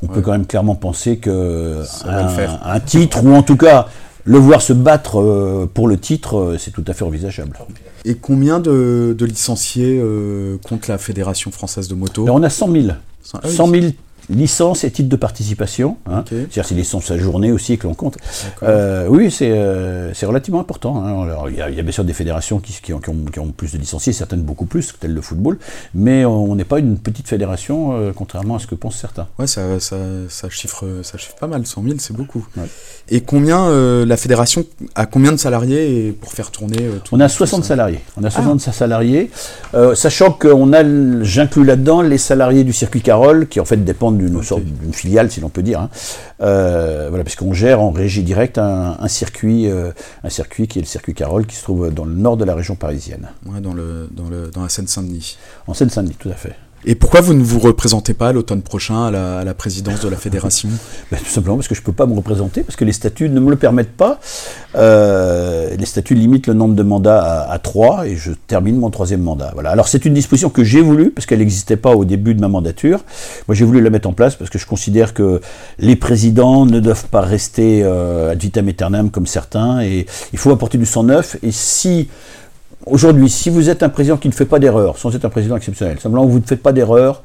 [0.01, 3.87] on peut quand même clairement penser que un, titre, ou en tout cas
[4.25, 7.57] le voir se battre euh, pour le titre, euh, c'est tout à fait envisageable.
[8.05, 12.27] Et combien de, licenciés euh, compte la Fédération française de moto?
[12.29, 12.87] On a 100 000.
[13.23, 13.85] 100 000
[14.29, 15.97] licence et titre de participation.
[16.05, 16.23] Hein.
[16.27, 18.17] C'est-à-dire c'est licence à journée aussi que l'on compte.
[18.63, 21.03] Euh, oui, euh, c'est relativement important.
[21.03, 21.47] Hein.
[21.49, 24.13] il, y a, bien sûr des fédérations qui, qui, ont, qui, ont, plus de licenciés,
[24.13, 25.57] certaines beaucoup plus, tel le football,
[25.93, 29.27] mais on n'est pas une petite fédération, euh, contrairement à ce que pensent certains.
[29.39, 29.97] Ouais, ça, ça,
[30.29, 32.45] ça, chiffre, ça chiffre pas mal, 100 000, c'est beaucoup.
[33.09, 33.69] Et combien,
[34.05, 34.65] la fédération
[34.95, 38.01] a combien de salariés pour faire tourner tout On a 60 salariés.
[38.17, 38.71] On a 60 ah.
[38.71, 39.31] salariés,
[39.95, 40.83] sachant qu'on a,
[41.23, 45.31] j'inclus là-dedans les salariés du circuit Carole, qui en fait dépendent d'une sorte d'une filiale,
[45.31, 45.81] si l'on peut dire.
[45.81, 45.89] Hein.
[46.41, 49.91] Euh, voilà, puisqu'on gère en régie directe un, circuit, euh,
[50.23, 52.55] un circuit qui est le circuit Carole, qui se trouve dans le nord de la
[52.55, 53.29] région parisienne.
[53.45, 55.37] Ouais, dans le, dans le, dans la Seine-Saint-Denis.
[55.67, 56.55] En Seine-Saint-Denis, tout à fait.
[56.85, 60.69] Et pourquoi vous ne vous représentez pas l'automne prochain à la, présidence de la fédération
[61.11, 63.29] ben, Tout simplement parce que je ne peux pas me représenter, parce que les statuts
[63.29, 64.19] ne me le permettent pas.
[64.75, 69.21] Euh, les statuts limitent le nombre de mandats à, trois, et je termine mon troisième
[69.21, 69.51] mandat.
[69.53, 69.71] Voilà.
[69.71, 72.47] Alors c'est une disposition que j'ai voulu, parce qu'elle n'existait pas au début de ma
[72.47, 73.03] mandature.
[73.47, 75.41] Moi j'ai voulu la mettre en place parce que je considère que
[75.79, 80.51] les présidents ne doivent pas rester euh, ad vitam aeternam comme certains, et il faut
[80.51, 81.35] apporter du sang neuf.
[81.43, 82.07] Et si
[82.89, 85.55] Aujourd'hui, si vous êtes un président qui ne fait pas d'erreur, sans être un président
[85.55, 87.21] exceptionnel, simplement vous ne faites pas d'erreur,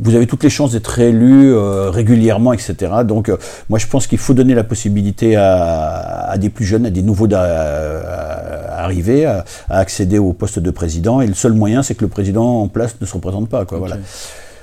[0.00, 2.74] vous avez toutes les chances d'être élu euh, régulièrement, etc.
[3.06, 3.36] Donc, euh,
[3.68, 7.28] moi, je pense qu'il faut donner la possibilité à, des plus jeunes, à des nouveaux
[7.28, 11.20] d'arriver, à, à, accéder au poste de président.
[11.20, 13.64] Et le seul moyen, c'est que le président en place ne se représente pas.
[13.66, 13.98] Quoi, voilà.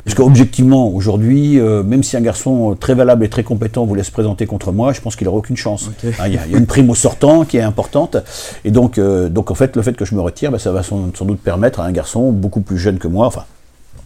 [0.03, 4.09] Parce qu'objectivement, aujourd'hui, euh, même si un garçon très valable et très compétent vous laisse
[4.09, 5.89] présenter contre moi, je pense qu'il n'aura aucune chance.
[6.03, 8.17] Hein, il y, a une prime au sortant qui est importante.
[8.65, 10.81] Et donc, euh, donc en fait, le fait que je me retire, bah, ça va
[10.83, 13.45] sans, doute permettre à un garçon beaucoup plus jeune que moi, enfin,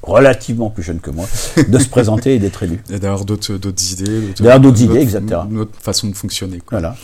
[0.04, 1.26] relativement plus jeune que moi,
[1.68, 2.84] de se présenter et d'être élu.
[2.90, 3.54] Et d'avoir d'autres
[3.94, 4.34] idées.
[4.38, 5.08] D'avoir d'autres idées.
[5.50, 6.62] Une autre façon de fonctionner.
[6.70, 6.96] Voilà.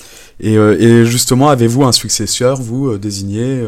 [0.41, 3.63] Et, euh, et justement, avez-vous un successeur, vous, désigné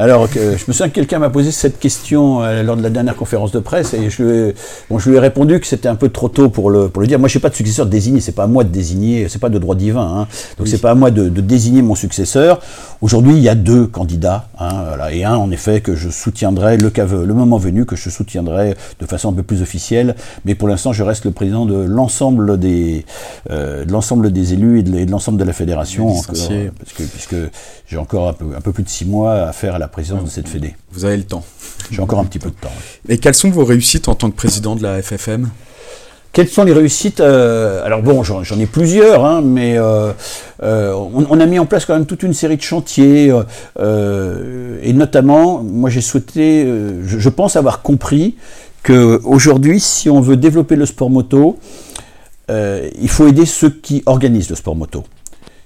[0.00, 3.16] Alors, je me souviens que quelqu'un m'a posé cette question euh, lors de la dernière
[3.16, 4.54] conférence de presse et je lui ai,
[4.88, 7.08] bon, je lui ai répondu que c'était un peu trop tôt pour le, pour le
[7.08, 7.18] dire.
[7.18, 9.48] Moi, je n'ai pas de successeur désigné, c'est pas à moi de désigner, c'est pas
[9.48, 10.20] de droit divin.
[10.20, 10.28] Hein.
[10.56, 12.60] Donc, c'est pas à moi de, désigner mon successeur.
[13.00, 16.76] Aujourd'hui, il y a deux candidats, hein, voilà, et un, en effet, que je soutiendrai
[16.76, 16.92] le,
[17.24, 20.14] le moment venu, que je soutiendrai de façon un peu plus officielle.
[20.44, 23.04] Mais pour l'instant, je reste le président de l'ensemble des,
[23.50, 27.34] euh, de l'ensemble des élus et de, l'ensemble de la fédération, parce que, puisque
[27.88, 30.24] j'ai encore un peu, un peu plus de six mois à faire à la présidence
[30.24, 30.74] de cette fédé.
[30.92, 31.44] Vous avez le temps.
[31.90, 32.72] J'ai encore un petit peu de temps.
[33.08, 35.50] Et quelles sont vos réussites en tant que président de la FFM
[36.32, 40.12] quelles sont les réussites euh, Alors bon, j'en ai plusieurs, hein, mais euh,
[40.62, 43.32] euh, on, a mis en place quand même toute une série de chantiers,
[43.80, 46.64] et notamment, moi j'ai souhaité,
[47.04, 48.36] je, je, pense avoir compris
[48.82, 51.58] que aujourd'hui, si on veut développer le sport moto,
[52.50, 55.04] il faut aider ceux qui organisent le sport moto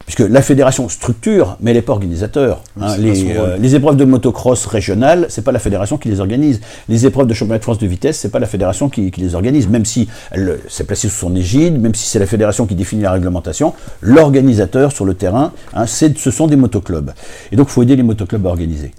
[0.05, 2.62] puisque la fédération structure, mais elle n'est pas organisateur.
[2.81, 2.97] Hein.
[2.99, 6.61] Euh, les, épreuves de motocross régionales, c'est pas la fédération qui les organise.
[6.88, 9.69] Les épreuves de championnat de France de vitesse, c'est pas la fédération qui, les organise,
[9.69, 13.03] même si elle s'est placée sous son égide, même si c'est la fédération qui définit
[13.03, 13.75] la réglementation.
[14.01, 17.11] L'organisateur sur le terrain, hein, ce sont des motoclubs.
[17.51, 18.93] Et donc, il faut aider les motoclubs à organiser.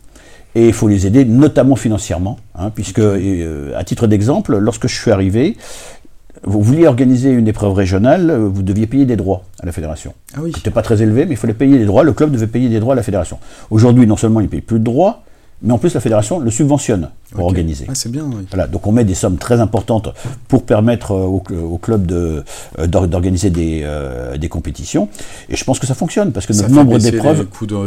[0.55, 4.95] Et il faut les aider, notamment financièrement, hein, puisque, euh, à titre d'exemple, lorsque je
[4.95, 5.57] suis arrivé,
[6.45, 10.13] vous vouliez organiser une épreuve régionale, euh, vous deviez payer des droits à la fédération.
[10.35, 10.51] Ah oui.
[10.55, 12.03] C'était pas très élevé, mais il fallait payer des droits.
[12.03, 13.39] Le club devait payer des droits à la fédération.
[13.69, 15.23] Aujourd'hui, non seulement il ne paye plus de droits,
[15.61, 17.85] mais en plus la fédération le subventionne pour organiser.
[17.87, 18.29] Ah, c'est bien.
[18.49, 20.09] Voilà, donc on met des sommes très importantes
[20.47, 22.43] pour permettre euh, au, au club de,
[22.79, 25.09] euh, d'organiser des, euh, des compétitions.
[25.49, 27.39] Et je pense que ça fonctionne parce que notre nombre d'épreuves.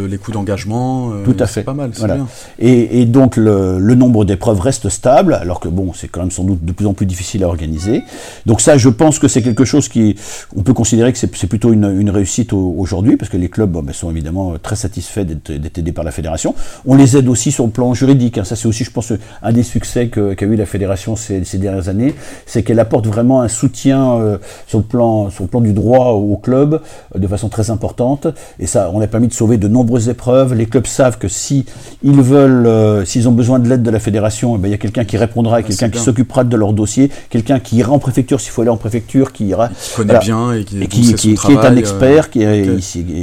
[0.08, 1.12] Les coûts, d'engagement.
[1.24, 1.60] tout à fait.
[1.60, 1.90] C'est pas mal.
[1.96, 2.16] Voilà.
[2.16, 2.26] Bien.
[2.58, 6.30] Et, et, donc le, le nombre d'épreuves reste stable, alors que bon, c'est quand même
[6.30, 8.02] sans doute de plus en plus difficile à organiser.
[8.46, 10.16] Donc ça, je pense que c'est quelque chose qui,
[10.56, 13.82] on peut considérer que c'est, plutôt une, une réussite aujourd'hui parce que les clubs bon,
[13.82, 16.54] ben, sont évidemment très satisfaits d'être, d'être aidés par la fédération.
[16.86, 18.38] On les aide aussi sur le plan juridique.
[18.38, 18.44] Hein.
[18.44, 22.14] Ça, c'est aussi, je pense, un des succès qu'a eu la fédération ces, dernières années,
[22.46, 26.08] c'est qu'elle apporte vraiment un soutien euh, sur, le plan, sur le plan du droit
[26.08, 26.80] au club
[27.14, 28.26] euh, de façon très importante.
[28.58, 30.54] Et ça, on a permis de sauver de nombreuses épreuves.
[30.54, 31.66] Les clubs savent que si
[32.02, 34.74] ils veulent, euh, s'ils ont besoin de l'aide de la fédération, eh ben, il y
[34.74, 37.98] a quelqu'un qui répondra, ah, quelqu'un qui s'occupera de leur dossier, quelqu'un qui ira en
[37.98, 41.56] préfecture s'il faut aller en préfecture, qui ira, qui connaît bien et qui, qui, est
[41.58, 42.80] un expert, qui, est,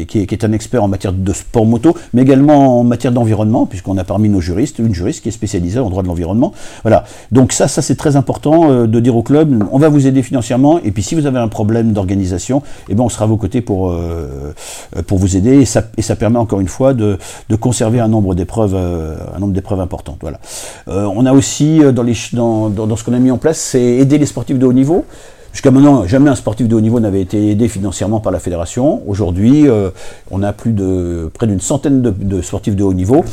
[0.07, 3.97] qui, est, un expert en matière de sport moto, mais également en matière d'environnement, puisqu'on
[3.97, 7.05] a parmi nos juristes une juriste qui est spécialisée en droit de l'environnement voilà.
[7.31, 10.23] Donc ça, ça c'est très important euh, de dire au club, on va vous aider
[10.23, 13.37] financièrement, et puis si vous avez un problème d'organisation, eh ben on sera à vos
[13.37, 14.53] côtés pour, euh,
[15.07, 17.17] pour vous aider, et ça, et ça permet encore une fois de,
[17.59, 20.17] conserver un nombre d'épreuves, euh, un nombre d'épreuves importantes.
[20.21, 20.39] Voilà.
[20.87, 24.17] on a aussi dans, les, dans, dans ce qu'on a mis en place, c'est aider
[24.17, 25.05] les sportifs de haut niveau.
[25.53, 29.03] Jusqu'à maintenant, jamais un sportif de haut niveau n'avait été aidé financièrement par la fédération.
[29.07, 29.91] Aujourd'hui, euh,
[30.31, 33.23] on a plus de près d'une centaine de, sportifs de haut niveau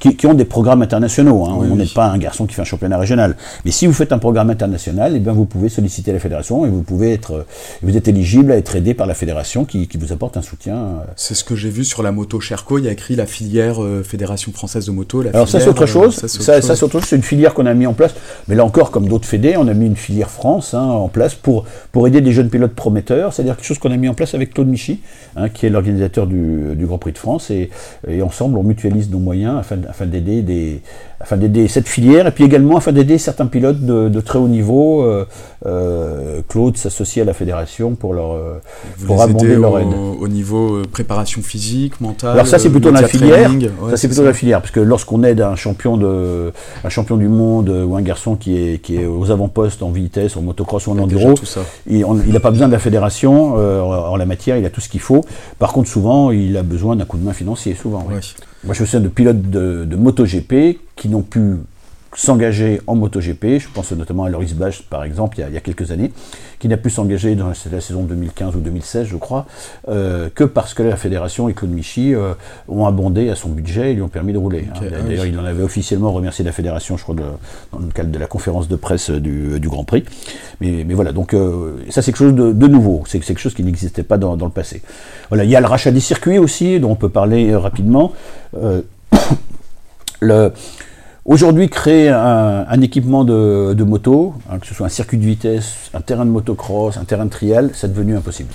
[0.00, 1.46] qui, ont des programmes internationaux.
[1.46, 1.56] Hein.
[1.56, 3.36] on n'est pas un garçon qui fait un championnat régional.
[3.64, 6.68] Mais si vous faites un programme international, eh bien vous pouvez solliciter la fédération et
[6.68, 7.46] vous pouvez être,
[7.82, 10.74] vous êtes éligible à être aidé par la fédération qui, vous apporte un soutien.
[10.74, 11.04] Euh.
[11.14, 12.78] C'est ce que j'ai vu sur la moto Sherco.
[12.78, 15.22] Il y a écrit la filière euh, Fédération française de moto.
[15.32, 16.16] Alors ça c'est autre chose.
[16.26, 17.04] ça c'est autre chose.
[17.06, 18.14] C'est une filière qu'on a mis en place.
[18.48, 21.34] Mais là encore, comme d'autres fédés, on a mis une filière France hein, en place
[21.34, 24.34] pour pour aider des jeunes pilotes prometteurs, c'est-à-dire quelque chose qu'on a mis en place
[24.34, 25.00] avec Claude Michy,
[25.36, 27.70] hein, qui est l'organisateur du, Grand Prix de France, et,
[28.22, 30.82] ensemble on mutualise nos moyens afin, afin d'aider des,
[31.20, 35.02] afin d'aider cette filière et puis également afin d'aider certains pilotes de, très haut niveau.
[35.02, 35.26] Euh,
[35.66, 38.60] euh, Claude s'associe à la fédération pour leur euh,
[39.06, 39.88] pour abonder leur aide.
[40.20, 42.32] Au niveau préparation physique, mentale.
[42.32, 43.50] Alors ça c'est plutôt dans la filière.
[43.90, 46.52] ça c'est plutôt la filère parce que lorsqu'on aide un champion de
[46.84, 50.36] un champion du monde ou un garçon qui est qui est aux avant-postes en vitesse,
[50.36, 51.34] en motocross ou en enduro,
[51.86, 55.00] il n'a pas besoin de la fédération en, la matière, il a tout ce qu'il
[55.00, 55.24] faut.
[55.58, 58.06] Par contre souvent il a besoin d'un coup de main financier souvent.
[58.64, 61.58] Moi, je me souviens de pilotes de, de MotoGP qui n'ont pu
[62.14, 65.90] s'engager en MotoGP, je pense notamment à Loris Bach par exemple, il y, a, quelques
[65.90, 66.10] années,
[66.58, 69.46] qui n'a pu s'engager dans la, saison 2015 ou 2016 je crois,
[69.88, 72.32] euh, que parce que la fédération et Claude Michy euh,
[72.66, 74.66] ont abondé à son budget et lui ont permis de rouler.
[74.70, 74.80] Hein.
[74.80, 78.18] Ah d'ailleurs il en avait officiellement remercié la fédération je crois dans le cadre de
[78.18, 80.04] la conférence de presse du, Grand Prix.
[80.62, 84.02] Mais, voilà, donc euh, ça c'est quelque chose de, nouveau, c'est quelque chose qui n'existait
[84.02, 84.80] pas dans, dans, le passé.
[85.28, 88.12] Voilà, il y a le rachat des circuits aussi, dont on peut parler rapidement.
[90.20, 90.52] le,
[91.28, 96.00] Aujourd'hui, créer un, équipement de, moto, hein, que ce soit un circuit de vitesse, un
[96.00, 98.48] terrain de motocross, un terrain de trial, c'est devenu impossible.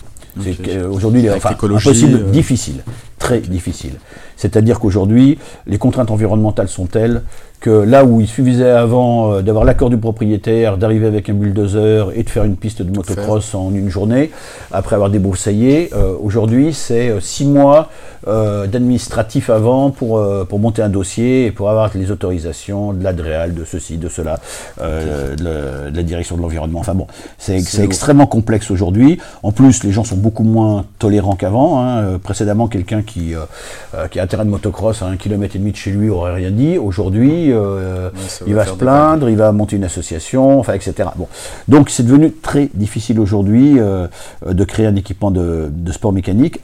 [0.90, 2.84] Aujourd'hui, enfin, impossible, euh, difficile,
[3.24, 3.94] très difficile.
[4.36, 7.22] C'est-à-dire qu'aujourd'hui, les contraintes environnementales sont telles
[7.64, 12.12] que là où il suffisait avant euh, d'avoir l'accord du propriétaire, d'arriver avec un bulldozer
[12.14, 14.32] et de faire une piste de motocross en une journée,
[14.74, 17.90] après avoir débroussaillé, euh, aujourd'hui c'est euh, six mois
[18.26, 23.66] d'administratif avant pour, pour monter un dossier et pour avoir les autorisations de l'ADREAL, de
[23.66, 24.40] ceci, de cela,
[24.80, 26.80] de, la direction de l'environnement.
[26.80, 27.06] Enfin bon,
[27.38, 29.18] c'est extrêmement complexe aujourd'hui.
[29.44, 31.84] En plus, les gens sont beaucoup moins tolérants qu'avant.
[31.84, 32.18] Hein.
[32.24, 35.78] Précédemment, quelqu'un qui, qui a un terrain de motocross à un kilomètre et demi de
[35.78, 36.78] chez lui aurait rien dit.
[36.78, 38.10] Aujourd'hui, euh,
[38.48, 41.10] il va se plaindre, il va monter une association, enfin, etc.
[41.16, 41.28] Bon.
[41.68, 44.08] Donc c'est devenu très difficile aujourd'hui euh,
[44.46, 46.60] de créer un équipement de, sport mécanique.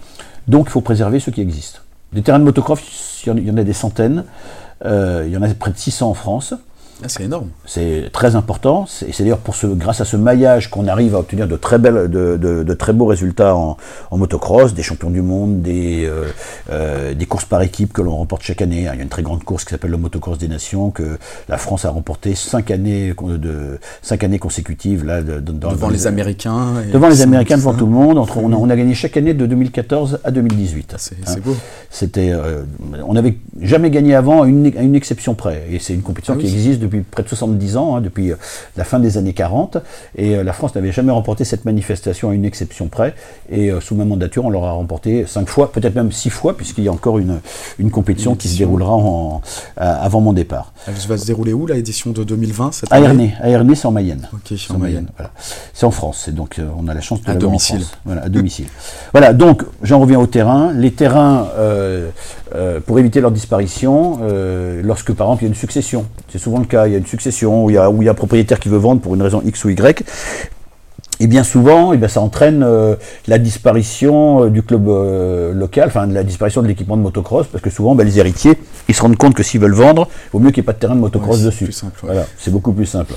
[0.48, 1.82] Donc il faut préserver ce qui existe.
[2.14, 2.80] Des terrains de motocross,
[3.26, 4.24] il y en a des centaines.
[4.86, 6.54] Euh, il y en a près de 600 en France.
[7.02, 7.48] Ah, c'est énorme.
[7.66, 8.86] C'est très important.
[8.86, 12.10] C'est d'ailleurs pour ce, grâce à ce maillage qu'on arrive à obtenir de très, belles,
[12.10, 13.78] de, de, très beaux résultats en,
[14.12, 16.26] en, motocross, des champions du monde, des, euh,
[16.72, 18.80] euh, des courses par équipe que l'on remporte chaque année.
[18.80, 21.58] Il y a une très grande course qui s'appelle le Motocross des Nations que la
[21.58, 26.74] France a remporté cinq années, de, cinq années consécutives là, devant les Américains.
[26.92, 28.18] devant les Américains, devant tout le monde.
[28.18, 30.96] Entre, on, a, on, a, gagné chaque année de 2014 à 2018.
[30.98, 31.36] C'est hein.
[31.44, 31.56] beau.
[31.90, 32.64] C'était, euh,
[33.08, 35.66] on n'avait jamais gagné avant à une, à une exception près.
[35.72, 38.36] Et c'est une compétition ah qui existe depuis près de 70 ans, hein, depuis euh,
[38.78, 39.78] la fin des années 40,
[40.18, 43.16] et euh, la France n'avait jamais remporté cette manifestation à une exception près,
[43.50, 46.84] et euh, sous ma mandature, on l'aura remporté cinq fois, peut-être même six fois, puisqu'il
[46.84, 47.40] y a encore une,
[47.78, 49.42] une compétition qui se déroulera en,
[49.78, 50.74] avant mon départ.
[50.88, 53.92] Elle va se dérouler où, l'édition de 2020 cette À Ernée, à Ernée c'est en
[53.92, 54.28] Mayenne.
[54.34, 55.08] Ok, c'est en Mayenne.
[55.16, 55.32] Voilà.
[55.74, 57.78] C'est en France, et donc on a la chance de à domicile.
[57.78, 57.98] En France.
[58.06, 58.68] Voilà, à domicile.
[59.12, 60.72] voilà, donc j'en reviens au terrain.
[60.74, 61.48] Les terrains,
[62.86, 64.20] pour éviter leur disparition,
[64.84, 66.98] lorsque par exemple il y a une succession, c'est souvent le cas, il y a
[66.98, 69.02] une succession où il, y a, où il y a un propriétaire qui veut vendre
[69.02, 70.04] pour une raison X ou Y,
[71.20, 72.96] et bien souvent, et eh bien ça entraîne euh,
[73.28, 77.62] la disparition euh, du club euh, local, enfin la disparition de l'équipement de motocross, parce
[77.62, 78.58] que souvent, ben, les héritiers,
[78.88, 80.74] ils se rendent compte que s'ils veulent vendre, il vaut mieux qu'il n'y ait pas
[80.74, 81.70] de terrain de motocross dessus.
[82.04, 83.14] Voilà, c'est beaucoup plus simple.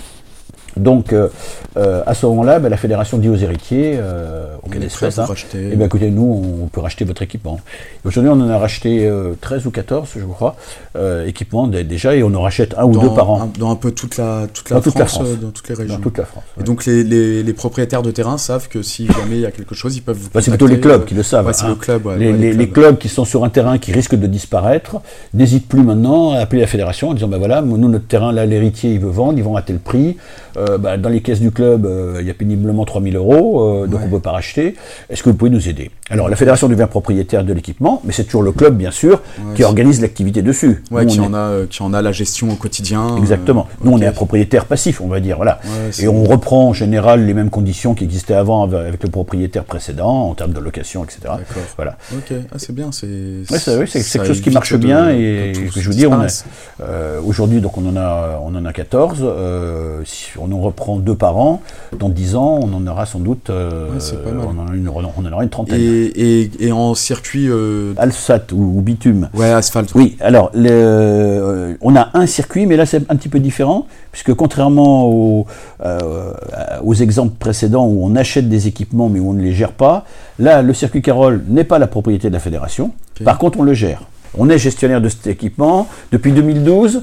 [0.77, 1.29] Donc, euh,
[1.77, 5.77] euh, à ce moment-là, ben, la fédération dit aux héritiers, euh, auquel espèce, hein, eh
[5.77, 7.61] bien, écoutez, nous, on peut racheter votre équipement.
[8.05, 10.57] Aujourd'hui, on en a racheté 13 ou 14, je crois,
[11.27, 13.51] équipements déjà, et on en rachète un ou deux par an.
[13.59, 15.97] dans un peu toute la, toute la, France, dans toutes les régions.
[15.97, 16.45] Dans toute la France.
[16.61, 19.75] Et donc, les, les, propriétaires de terrain savent que si jamais il y a quelque
[19.75, 21.47] chose, ils peuvent vous bah, C'est plutôt les clubs qui le savent.
[21.47, 21.77] Ouais, hein.
[22.05, 22.99] le les, les, les, clubs.
[22.99, 24.97] qui sont sur un terrain qui risque de disparaître
[25.35, 28.47] n'hésitent plus maintenant à appeler la fédération en disant, ben voilà, nous, notre terrain, là,
[28.47, 30.17] l'héritier, il veut vendre, ils vont à tel prix.
[30.71, 33.87] Euh, bah, dans les caisses du club, euh, il y a péniblement 3000 euros, euh,
[33.87, 34.75] donc on ne peut pas racheter.
[35.11, 35.91] Est-ce que vous pouvez nous aider?
[36.11, 39.23] Alors la fédération devient propriétaire de l'équipement, mais c'est toujours le club, bien sûr,
[39.55, 40.83] qui organise l'activité dessus.
[41.09, 43.17] qui, en a, qui en a la gestion au quotidien.
[43.17, 43.67] Exactement.
[43.83, 45.37] Nous, on est un propriétaire passif, on va dire.
[45.37, 45.61] Voilà.
[45.99, 50.29] Et on reprend en général les mêmes conditions qui existaient avant avec le propriétaire précédent,
[50.29, 51.35] en termes de location, etc.
[51.77, 51.97] Voilà.
[52.13, 52.91] Ok, ah, c'est bien.
[52.93, 53.09] C'est
[54.13, 55.11] quelque chose qui marche bien.
[55.11, 56.11] et je veux dire,
[57.25, 59.25] aujourd'hui, donc on en a, on en a 14
[60.39, 61.63] on en reprend deux par an,
[61.99, 63.89] dans dix ans, on en aura sans doute euh,
[64.27, 65.81] On, en une, on, aura une trentaine.
[65.81, 67.95] Et, et, en circuit euh...
[67.97, 69.29] Alsat ou, bitume.
[69.35, 69.93] Ouais, asphalte.
[69.95, 74.35] Oui, alors euh, on a un circuit, mais là c'est un petit peu différent, puisque
[74.35, 75.47] contrairement aux,
[75.85, 76.33] euh,
[76.83, 80.05] aux exemples précédents où on achète des équipements mais où on ne les gère pas,
[80.39, 82.93] là le circuit Carole n'est pas la propriété de la fédération.
[83.25, 84.03] Par contre, on le gère.
[84.37, 87.03] On est gestionnaire de cet équipement depuis 2012.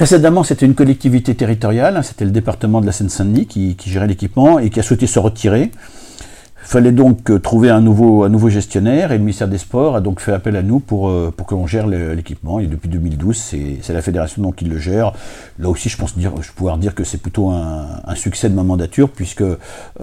[0.00, 4.58] Précédemment, c'était une collectivité territoriale, hein, c'était le département de la Seine-Saint-Denis qui, gérait l'équipement
[4.58, 5.72] et qui a souhaité se retirer.
[5.74, 10.20] Il fallait donc euh, trouver un nouveau, gestionnaire et le ministère des Sports a donc
[10.20, 12.60] fait appel à nous pour, euh, que l'on gère l'équipement.
[12.60, 13.36] Et depuis 2012,
[13.82, 15.12] c'est la fédération donc qui le gère.
[15.58, 16.14] Là aussi, je pense
[16.56, 19.58] pouvoir dire que c'est plutôt un, succès de ma mandature puisque euh,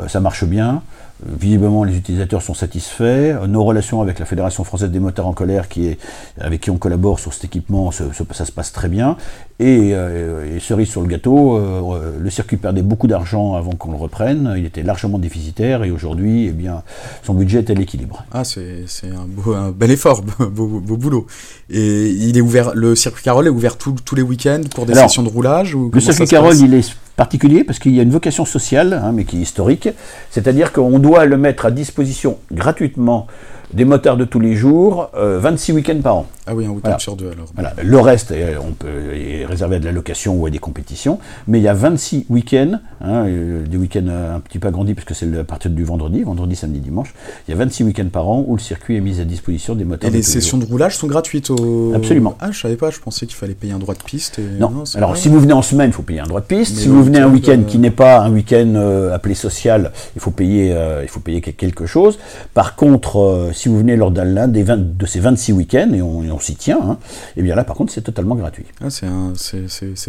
[0.07, 0.83] ça marche bien.
[1.25, 3.47] Visiblement, les utilisateurs sont satisfaits.
[3.47, 5.97] Nos relations avec la Fédération française des moteurs en colère, qui est,
[6.39, 9.17] avec qui on collabore sur cet équipement, ça, se passe très bien.
[9.59, 13.97] Et, euh, cerise sur le gâteau, euh, le circuit perdait beaucoup d'argent avant qu'on le
[13.97, 14.53] reprenne.
[14.57, 16.83] Il était largement déficitaire et aujourd'hui, eh bien,
[17.23, 18.23] son budget est à l'équilibre.
[18.31, 21.25] Ah, c'est un, un, bel effort, beau, boulot.
[21.71, 25.23] Et il est ouvert, le circuit Carole est ouvert tous les week-ends pour des sessions
[25.23, 28.45] de roulage ou Le circuit Carole, il est particulier parce qu'il y a une vocation
[28.45, 29.89] sociale, hein, mais qui est historique,
[30.29, 33.27] c'est-à-dire qu'on doit le mettre à disposition gratuitement
[33.73, 36.25] des motards de tous les jours, 26 euh, week-ends par an.
[36.45, 37.47] Ah oui, un week-end sur deux alors.
[37.53, 37.73] Voilà.
[37.83, 41.19] Le reste est, on peut, est réservé à de la location ou à des compétitions,
[41.47, 45.05] mais il y a 26 week-ends, hein, euh, des week-ends un petit peu agrandis parce
[45.05, 47.13] que c'est à partir du vendredi, vendredi, samedi, dimanche.
[47.47, 49.83] Il y a 26 week-ends par an où le circuit est mis à disposition des
[49.83, 50.09] motards.
[50.09, 51.51] Et les sessions de roulage sont gratuites
[51.93, 52.37] Absolument.
[52.39, 54.39] Ah, je savais pas, je pensais qu'il fallait payer un droit de piste.
[54.59, 56.77] Non, alors si vous venez en semaine, il faut payer un droit de piste.
[56.77, 60.73] si vous venez un week-end qui n'est pas un week-end appelé social, il faut payer,
[61.01, 62.17] il faut payer quelque chose.
[62.53, 66.77] Par contre, si vous venez lors d'un de ces 26 week-ends et on, s'y tient,
[66.77, 66.97] et hein,
[67.37, 68.65] eh bien là, par contre, c'est totalement gratuit.
[68.81, 69.07] Ah, c'est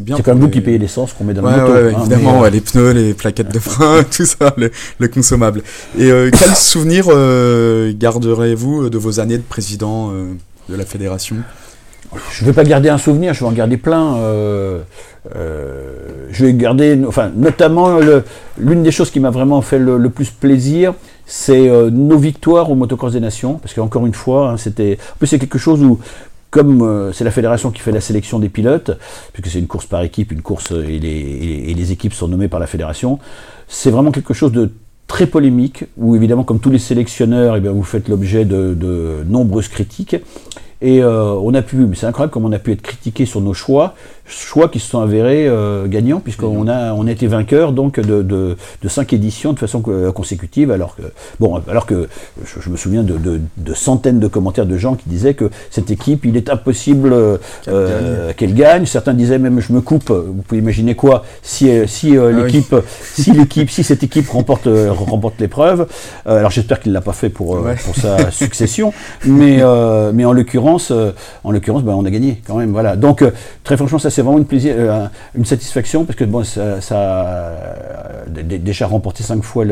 [0.03, 0.17] bien.
[0.17, 1.73] C'est comme vous qui payez l'essence qu'on met dans la moto.
[1.73, 5.63] Ouais, hein, évidemment, les pneus, les plaquettes de frein, tout ça, le, consommable.
[5.99, 7.07] Et quel souvenir
[7.97, 11.37] garderez-vous de vos années de président de la fédération?
[12.33, 14.17] Je ne vais pas garder un souvenir, je vais en garder plein.
[14.17, 14.81] Euh,
[15.37, 17.99] euh, je vais garder, enfin, notamment
[18.59, 20.95] l'une des choses qui m'a vraiment fait le, plus plaisir,
[21.31, 25.19] c'est euh, nos victoires au motocross des nations, parce qu'encore une fois, hein, c'était, en
[25.19, 26.01] plus c'est quelque chose où,
[26.51, 28.99] comme c'est la fédération qui fait la sélection des pilotes,
[29.35, 32.67] puisque c'est une course par équipe, une course et les, équipes sont nommées par la
[32.67, 33.19] fédération,
[33.69, 34.73] c'est vraiment quelque chose de
[35.07, 39.25] très polémique, où évidemment, comme tous les sélectionneurs, eh bien, vous faites l'objet de, de
[39.29, 40.17] nombreuses critiques.
[40.81, 43.55] Et euh, on a pu, c'est incroyable comme on a pu être critiqué sur nos
[43.55, 43.95] choix,
[44.29, 48.23] choix qui se sont avérés euh, gagnants, puisqu'on a, on a été vainqueur donc de,
[48.23, 51.03] de, de, cinq éditions de façon consécutive, alors que,
[51.41, 52.09] bon, alors que
[52.45, 56.25] je, me souviens de, de, centaines de commentaires de gens qui disaient que cette équipe,
[56.25, 57.13] il est impossible
[57.69, 58.87] euh, qu'elle gagne.
[58.87, 63.33] Certains disaient même, je me coupe, vous pouvez imaginer quoi, si, si ah l'équipe, si
[63.33, 65.87] l'équipe, si cette équipe remporte, remporte l'épreuve.
[66.27, 68.93] alors j'espère qu'il l'a pas fait pour, pour sa succession,
[69.25, 69.63] mais,
[70.13, 71.13] mais en l'occurrence, euh,
[71.45, 72.73] en l'occurrence, ben, on a gagné quand même.
[72.73, 72.97] Voilà.
[72.97, 73.31] Donc, euh,
[73.65, 77.55] très franchement, ça c'est vraiment une, plaisir, euh, une satisfaction parce que bon, ça, ça
[78.27, 79.65] déjà remporté cinq fois,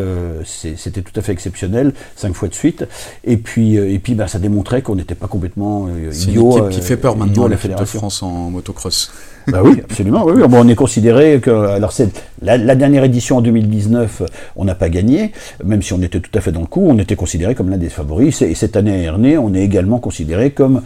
[0.44, 2.86] c'était tout à fait exceptionnel, cinq fois de suite.
[3.24, 6.12] Et puis, et puis, ben, ça démontrait qu'on n'était pas complètement idiot.
[6.12, 9.10] C'est une équipe qui fait peur maintenant la Fédération de France en motocross.
[9.48, 10.24] Bah oui, absolument.
[10.24, 11.50] Oui, Bon, on est considéré que.
[11.50, 12.08] Alors, c'est
[12.42, 14.22] la, dernière édition en 2019,
[14.56, 15.32] on n'a pas gagné,
[15.64, 17.78] même si on était tout à fait dans le coup, on était considéré comme l'un
[17.78, 18.42] des favoris.
[18.42, 20.82] Et cette année Ernée, on est également considéré comme,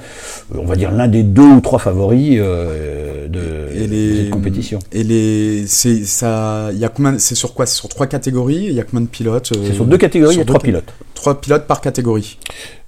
[0.57, 4.79] on va dire, l'un des deux ou trois favoris euh, de, cette compétition.
[4.93, 7.67] Et les, c'est ça, il y a combien C'est sur quoi?
[7.67, 8.67] C'est sur trois catégories?
[8.67, 10.37] Il y a combien de pilotes C'est sur deux catégories.
[10.37, 10.93] Il y a trois pilotes.
[11.15, 12.39] Trois pilotes par catégorie.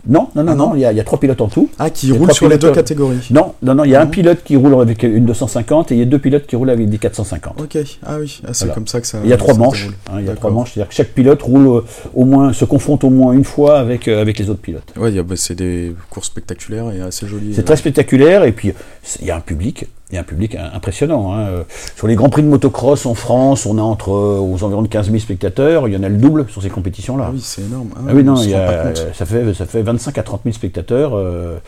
[0.09, 1.69] Non, non, non, ah non, il y, a, trois pilotes en tout.
[1.79, 4.43] Ah, qui roulent sur les deux catégories Non, non, non, il y a un pilote
[4.45, 6.99] qui roule avec une 250 et il y a deux pilotes qui roulent avec des
[6.99, 7.61] 450.
[7.61, 9.19] Ok, ah oui, ah, c'est comme ça que ça.
[9.23, 9.89] Il y a trois manches.
[10.11, 11.81] Hein, il y a trois manches, c'est-à-dire que chaque pilote roule euh,
[12.15, 14.93] au moins, se confronte au moins une fois avec, euh, avec les autres pilotes.
[14.97, 17.55] Ouais, bah, c'est des courses spectaculaires et assez jolies.
[17.55, 17.65] C'est euh.
[17.65, 18.73] très spectaculaire et puis
[19.21, 21.35] il y a un public il y a un public impressionnant.
[21.35, 21.65] Hein.
[21.97, 25.07] Sur les grands prix de motocross en France, on a entre aux environs de 15
[25.07, 25.89] 000 spectateurs.
[25.89, 27.27] Il y en a le double sur ces compétitions-là.
[27.29, 27.89] Ah oui, c'est énorme.
[27.97, 31.17] Ah, oui, non, ça, fait, ça fait 25 à 30 000 spectateurs.
[31.17, 31.59] Euh,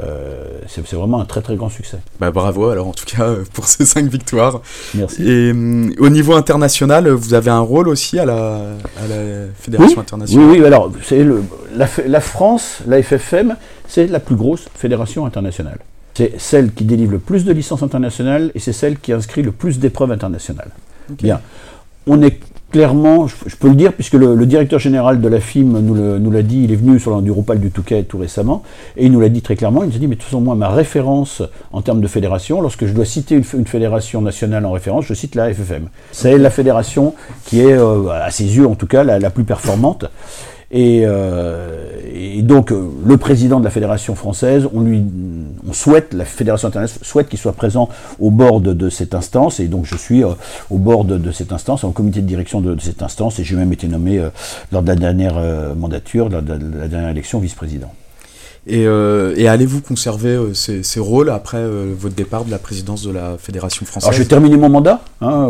[0.00, 1.98] euh, c'est vraiment un très très grand succès.
[2.18, 4.62] Bah, bravo alors en tout cas pour ces 5 victoires.
[4.94, 5.22] Merci.
[5.22, 5.50] Et
[5.98, 8.54] au niveau international, vous avez un rôle aussi à la,
[9.02, 10.90] à la Fédération internationale Oui, oui, alors
[11.76, 15.78] la, la France, la FFM, c'est la plus grosse fédération internationale.
[16.14, 19.52] C'est celle qui délivre le plus de licences internationales et c'est celle qui inscrit le
[19.52, 20.70] plus d'épreuves internationales.
[21.08, 21.40] Bien.
[22.06, 22.38] On est
[22.72, 26.64] clairement, je, peux le dire, puisque le, directeur général de la FIM nous l'a dit,
[26.64, 28.62] il est venu sur l'Enduropal du Touquet tout récemment,
[28.96, 30.40] et il nous l'a dit très clairement, il nous a dit, mais de toute façon,
[30.40, 34.72] moi, ma référence en termes de fédération, lorsque je dois citer une, fédération nationale en
[34.72, 35.88] référence, je cite la FFM.
[36.12, 40.06] C'est la fédération qui est, euh, à ses yeux en tout cas, la plus performante.
[40.74, 45.04] Euh, et, donc, euh, le président de la fédération française, on lui,
[45.72, 47.88] souhaite, la fédération internationale souhaite qu'il soit présent
[48.20, 50.28] au bord de, cette instance, et donc je suis euh,
[50.70, 53.72] au bord de, cette instance, en comité de direction de, cette instance, et j'ai même
[53.72, 54.22] été nommé
[54.70, 55.40] lors de la dernière
[55.76, 57.92] mandature, lors de la dernière élection, vice-président.
[58.70, 63.10] Euh, et, allez-vous conserver euh, ces, rôles après euh, votre départ de la présidence de
[63.10, 64.08] la Fédération française?
[64.08, 65.00] Alors, je vais terminer mon mandat.
[65.20, 65.48] Hein,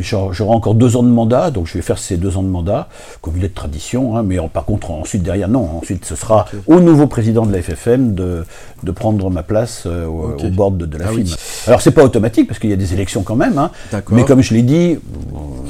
[0.00, 2.88] J'aurai encore deux ans de mandat, donc je vais faire ces deux ans de mandat,
[3.20, 4.16] comme il est de tradition.
[4.16, 5.78] Hein, mais par contre, ensuite, derrière, non.
[5.78, 8.44] Ensuite, ce sera au nouveau président de la FFM de,
[8.84, 11.24] de prendre ma place au, bord de, la ah FIM.
[11.66, 13.58] Alors, c'est pas automatique, parce qu'il y a des élections quand même.
[13.58, 13.70] Hein,
[14.10, 14.98] mais comme je l'ai dit...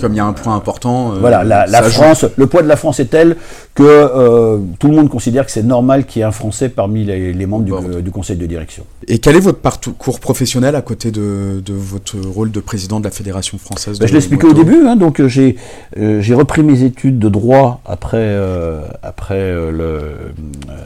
[0.00, 1.12] Comme il y a un point important...
[1.20, 3.36] voilà, la, la France, le poids de la France est tel
[3.74, 7.04] que tout le monde considère que c'est normal qu'il y ait un Français par parmi
[7.04, 8.84] les, membres du, conseil de direction.
[9.06, 13.12] Et quel est votre parcours professionnel à côté de, votre rôle de président de la
[13.12, 15.54] Fédération française ben, Je l'expliquais au début, hein, donc euh, j'ai
[15.96, 20.32] euh, j'ai repris mes études de droit après, euh, après le,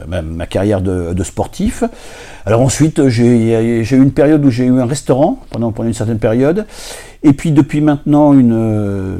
[0.06, 1.82] ma, carrière de, de, sportif.
[2.46, 6.20] Alors ensuite, j'ai eu une période où j'ai eu un restaurant pendant, pendant une certaine
[6.20, 6.64] période.
[7.26, 9.16] Et puis depuis maintenant une, euh,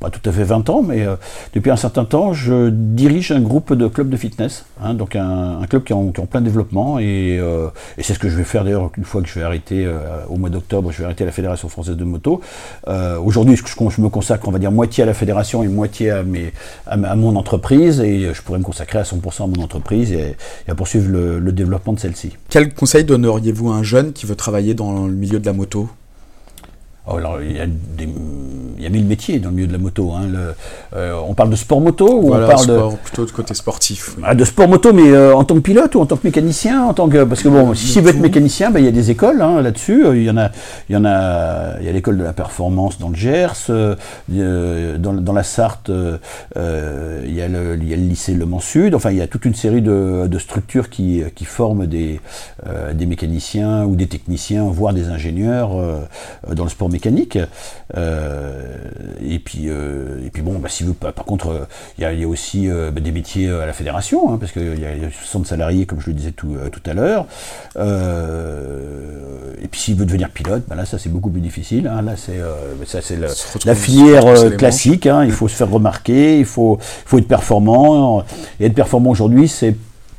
[0.00, 1.16] pas tout à fait 20 ans, mais euh,
[1.54, 5.60] depuis un certain temps, je dirige un groupe de clubs de fitness, hein, donc un,
[5.68, 8.90] club qui est, en, plein développement, euh, et, c'est ce que je vais faire d'ailleurs
[8.96, 9.86] une fois que je vais arrêter
[10.30, 12.40] au mois d'octobre, je vais arrêter la Fédération française de moto.
[13.22, 16.22] Aujourd'hui, je, je, me consacre, on va dire, moitié à la fédération et moitié à,
[16.22, 16.52] mes,
[16.86, 20.36] à, mon entreprise, et je pourrais me consacrer à 100% à mon entreprise et,
[20.68, 22.36] à poursuivre le, le développement de celle-ci.
[22.48, 25.88] Quel conseil donneriez-vous à un jeune qui veut travailler dans le milieu de la moto?
[27.08, 27.66] Alors, il y, a
[28.78, 30.12] y a mille métiers dans le milieu de la moto.
[30.12, 30.26] Hein.
[30.28, 33.54] Le, on parle de sport moto ou voilà, on parle sport, de plutôt de côté
[33.54, 34.16] sportif.
[34.24, 36.94] Ah, de sport moto, mais en tant que pilote ou en tant que mécanicien, en
[36.94, 39.10] tant que parce que bon, si, si vous êtes mécanicien, ben, il y a des
[39.12, 40.04] écoles hein, là-dessus.
[40.16, 40.50] Il y en a,
[40.88, 43.70] il y en a, il y a l'école de la performance dans le Gers,
[44.28, 48.60] dans, dans, la Sarthe, il y, a le, il y a le lycée Le Mans
[48.60, 48.96] Sud.
[48.96, 52.20] Enfin, il y a toute une série de, de structures qui, qui forment des,
[52.94, 55.70] des mécaniciens ou des techniciens, voire des ingénieurs
[56.52, 56.95] dans le sport mécanique.
[57.94, 61.66] Et puis, et puis bon, bah, si vous, par contre,
[61.98, 64.86] il y a, y aussi bah, des métiers à la fédération, hein, parce qu'il y
[64.86, 67.26] a 60 salariés, comme je le disais tout, tout à l'heure.
[67.76, 71.88] et puis s'il veut devenir pilote, bah, là ça c'est beaucoup plus difficile.
[71.88, 72.02] Hein.
[72.02, 72.40] Là c'est
[72.86, 73.18] ça c'est
[73.64, 75.06] la filière classique.
[75.06, 75.24] Hein.
[75.24, 78.24] Il faut se faire remarquer, il faut, il faut être performant.
[78.60, 79.76] Et être performant aujourd'hui, c'est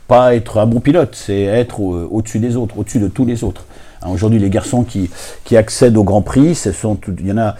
[0.08, 3.66] pas être un bon pilote, c'est être au-dessus des autres, au-dessus de tous les autres.
[4.06, 5.10] Aujourd'hui, les garçons qui,
[5.44, 7.56] qui accèdent au Grand Prix, ce sont, il y en a,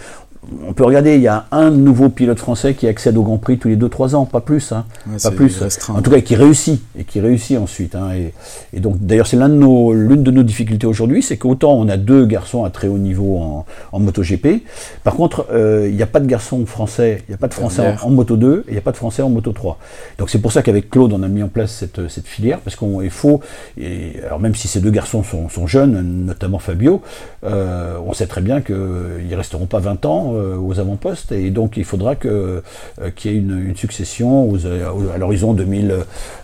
[0.66, 3.58] on peut regarder, il y a un nouveau pilote français qui accède au Grand Prix
[3.58, 4.72] tous les 2-3 ans, pas plus.
[4.72, 5.60] Hein, ouais, pas plus.
[5.60, 5.94] Restreint.
[5.94, 7.94] En tout cas, qui réussit, et qui réussit ensuite.
[7.94, 8.32] Hein, et,
[8.72, 11.96] et, donc, d'ailleurs, c'est l'une de, nos, de nos difficultés aujourd'hui, c'est qu'autant on a
[11.96, 14.62] deux garçons à très haut niveau en, en MotoGP,
[15.04, 17.54] par contre, euh, il n'y a pas de garçons français, il n'y a pas de
[17.54, 19.78] français en, en, Moto 2, et il n'y a pas de français en Moto 3.
[20.18, 22.76] Donc c'est pour ça qu'avec Claude, on a mis en place cette, cette filière, parce
[22.76, 23.40] qu'il faut,
[23.78, 27.02] et, alors même si ces deux garçons sont, sont jeunes, notamment Fabio,
[27.44, 31.50] euh, on sait très bien qu'ils ne resteront pas 20 ans euh, aux avant-postes et
[31.50, 32.62] donc il faudra que
[33.00, 35.94] euh, qu'il y ait une, une succession aux, à l'horizon 2000,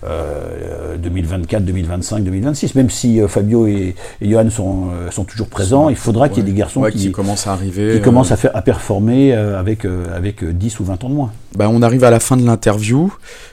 [0.05, 2.75] euh, 2024, 2025, 2026.
[2.75, 6.49] Même si euh, Fabio et, et Johan sont, sont toujours présents, il faudra qu'il y
[6.49, 9.33] ait des garçons ouais, qui, qui, commencent à arriver, qui commencent à, faire, à performer
[9.33, 11.33] avec, avec 10 ou 20 ans de moins.
[11.57, 13.13] Bah, on arrive à la fin de l'interview.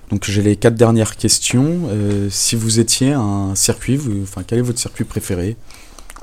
[0.10, 1.82] Donc j'ai les quatre dernières questions.
[2.30, 5.56] si vous étiez un circuit, vous, enfin quel est votre circuit préféré?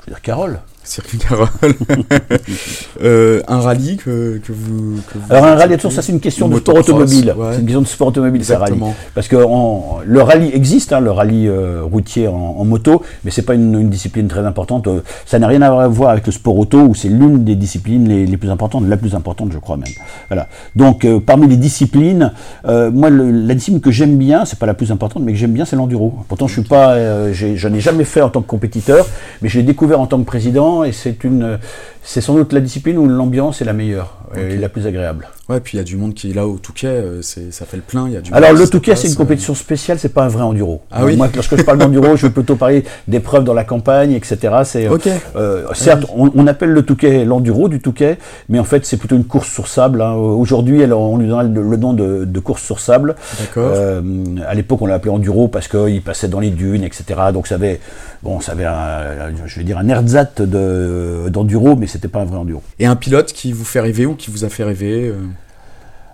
[0.01, 0.59] Je veux dire Carole.
[0.89, 1.47] Circuit Carole.
[3.03, 6.49] euh, un rallye que, que, vous, que, vous, Alors un rallye, ça c'est une question
[6.49, 7.33] de sport automobile.
[7.37, 7.49] Ouais.
[7.51, 8.79] C'est une question de sport automobile, ça rallye.
[9.13, 13.43] Parce que le rallye existe, hein, le rallye euh, routier en, en, moto, mais c'est
[13.43, 14.87] pas une, une, discipline très importante.
[15.27, 18.25] Ça n'a rien à voir avec le sport auto, où c'est l'une des disciplines les,
[18.25, 19.93] les, plus importantes, la plus importante, je crois même.
[20.27, 20.47] Voilà.
[20.75, 22.31] Donc euh, parmi les disciplines,
[22.65, 25.37] euh, moi le, la discipline que j'aime bien, c'est pas la plus importante, mais que
[25.37, 26.15] j'aime bien, c'est l'enduro.
[26.27, 29.05] Pourtant je suis pas, j'en ai, ai jamais fait en tant que compétiteur,
[29.43, 31.59] mais je l'ai découvert en tant que président et c'est une,
[32.03, 34.53] c'est sans doute la discipline où l'ambiance est la meilleure okay.
[34.53, 35.27] et la plus agréable.
[35.49, 37.83] Ouais, puis il y a du monde qui est là au Touquet, ça fait le
[37.83, 38.07] plein.
[38.07, 40.81] Y a du Alors le Touquet, c'est une compétition spéciale, c'est pas un vrai enduro.
[40.91, 44.11] Ah oui Moi, lorsque je parle d'enduro, je veux plutôt parler d'épreuves dans la campagne,
[44.13, 44.37] etc.
[44.63, 45.13] C'est, okay.
[45.35, 49.15] euh, certes, on, on, appelle le Touquet l'enduro du Touquet, mais en fait, c'est plutôt
[49.15, 50.03] une course sur sable.
[50.03, 50.13] Hein.
[50.13, 53.15] Aujourd'hui, on lui donne le, nom de, de, course sur sable.
[53.39, 53.71] D'accord.
[53.73, 54.01] Euh,
[54.47, 57.05] à l'époque, on l'a appelé enduro parce qu'il passait dans les dunes, etc.
[57.33, 57.79] Donc ça avait,
[58.21, 62.37] bon, ça avait, un, je vais dire, un ersatz de, d'enduro, c'était pas un vrai
[62.37, 62.63] enduro.
[62.79, 65.17] Et un pilote qui vous fait rêver ou qui vous a fait rêver euh...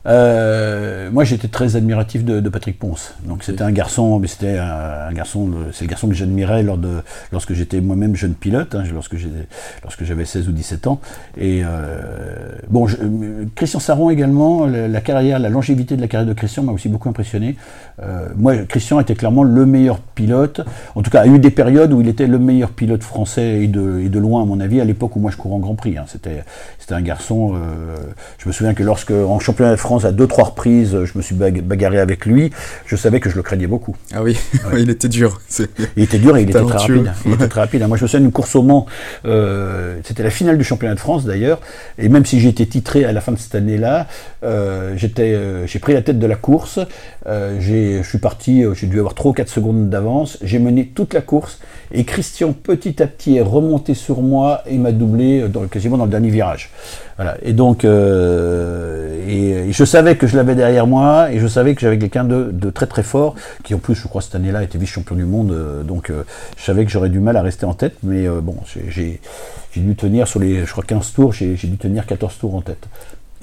[0.08, 3.16] Euh, moi, j'étais très admiratif de, de Patrick Ponce.
[3.26, 6.78] Donc, c'était un garçon, mais c'était un, un, garçon, c'est le garçon que j'admirais lors
[6.78, 7.02] de,
[7.32, 9.48] lorsque j'étais moi-même jeune pilote, hein, lorsque j'étais,
[9.84, 11.00] lorsque j'avais 16 ou 17 ans.
[11.38, 12.98] Et euh, bon, je,
[13.56, 16.90] Christian Saron également, la, la, carrière, la longévité de la carrière de Christian m'a aussi
[16.90, 17.56] beaucoup impressionné.
[18.02, 20.62] Euh, moi, Christian était clairement le meilleur pilote.
[20.94, 23.68] En tout cas, a eu des périodes où il était le meilleur pilote français et
[23.68, 25.76] de, et de loin, à mon avis, à l'époque où moi je courais en Grand
[25.76, 25.98] Prix.
[25.98, 26.06] Hein.
[26.08, 26.44] C'était,
[26.78, 27.56] c'était un garçon.
[28.38, 31.22] Je me souviens que lorsque en championnat de France à deux trois reprises, je me
[31.22, 32.52] suis bagarré avec lui.
[32.86, 33.96] Je savais que je le craignais beaucoup.
[34.14, 34.38] Ah oui,
[34.74, 34.82] ouais.
[34.82, 35.40] il était dur.
[35.96, 37.12] Il était dur et il était très rapide.
[37.26, 37.88] Il était très rapide.
[37.88, 38.86] Moi, je me souviens d'une course au Mans.
[39.26, 41.60] Euh, c'était la finale du championnat de France d'ailleurs.
[41.98, 44.08] Et même si j'ai été titré à la fin de cette année-là,
[44.44, 46.80] euh, j'étais, euh, j'ai pris la tête de la course.
[47.60, 48.64] j'ai, je suis parti.
[48.74, 50.38] J'ai dû avoir 3 ou 4 secondes d'avance.
[50.42, 51.60] J'ai mené toute la course.
[51.92, 56.06] Et Christian, petit à petit, est remonté sur moi et m'a doublé dans, quasiment dans
[56.06, 56.72] le dernier virage.
[57.18, 57.38] Voilà.
[57.44, 61.82] Et donc, et, et, je savais que je l'avais derrière moi, et je savais que
[61.82, 64.78] j'avais quelqu'un de, de, très très fort, qui en plus, je crois, cette année-là, était
[64.78, 65.52] vice-champion du monde.
[65.52, 66.24] Euh, donc, euh,
[66.58, 68.58] je savais que j'aurais du mal à rester en tête, mais euh, bon,
[68.90, 69.20] j'ai
[69.76, 72.88] dû tenir sur les, je crois, 15 tours, j'ai dû tenir 14 tours en tête.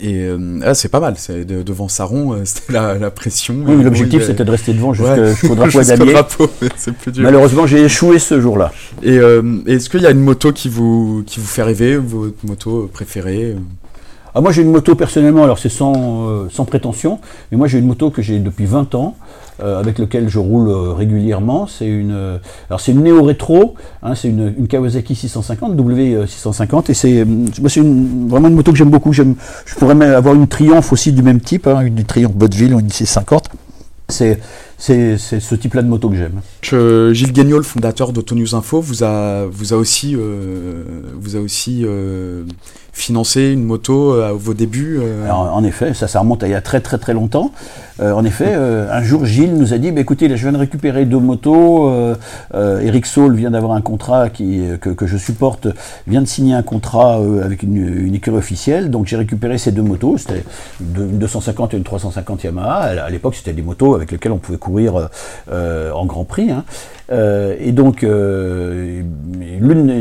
[0.01, 0.27] Et
[0.65, 3.55] ah, c'est pas mal, c'est de, devant Saron, c'était la, la, pression.
[3.65, 5.71] Oui, l'objectif c'était de rester devant jusqu'au ouais.
[5.71, 7.23] jusqu drapeau plus dur.
[7.23, 8.73] Malheureusement, j'ai échoué ce jour-là.
[9.03, 9.17] Et
[9.67, 13.55] est-ce qu'il y a une moto qui vous, qui vous fait rêver, votre moto préférée
[14.35, 17.21] ah, Moi j'ai une moto personnellement, alors c'est sans, sans prétention,
[17.51, 19.17] mais moi j'ai une moto que j'ai depuis 20 ans.
[19.63, 21.67] Euh, avec lequel je roule euh, régulièrement.
[21.67, 22.39] C'est une, euh,
[22.71, 27.19] alors c'est une néo rétro, hein, c'est une, une, Kawasaki 650 W650 et c'est,
[27.77, 29.13] une, vraiment une moto que j'aime beaucoup.
[29.13, 29.25] Je
[29.79, 32.91] pourrais même avoir une Triumph aussi du même type, hein, une Triumph Botteville ou une
[32.91, 33.51] 650.
[34.09, 34.41] C'est
[34.83, 36.41] c'est ce type-là de moto que j'aime.
[37.15, 40.83] Gilles Guignol, le fondateur d'Autonews Info, vous a, vous a aussi, euh,
[41.15, 42.43] vous a aussi euh,
[42.93, 46.81] financer une moto à vos débuts En effet, ça, remonte à il y a très
[46.81, 47.53] très très longtemps.
[48.01, 51.19] en effet, un jour, Gilles nous a dit, bah, écoutez, je viens de récupérer deux
[51.19, 51.91] motos.
[52.55, 55.69] Eric Saul vient d'avoir un contrat que, je supporte,
[56.07, 58.91] vient de signer un contrat avec une, écurie officielle.
[58.91, 60.19] Donc j'ai récupéré ces deux motos.
[60.19, 60.45] C'était
[60.81, 63.05] une 250 et une 350 Yamaha.
[63.05, 65.09] À l'époque, c'était des motos avec lesquelles on pouvait courir
[65.51, 66.51] en Grand Prix.
[66.51, 66.65] Hein.
[67.13, 69.03] Euh, et donc, euh,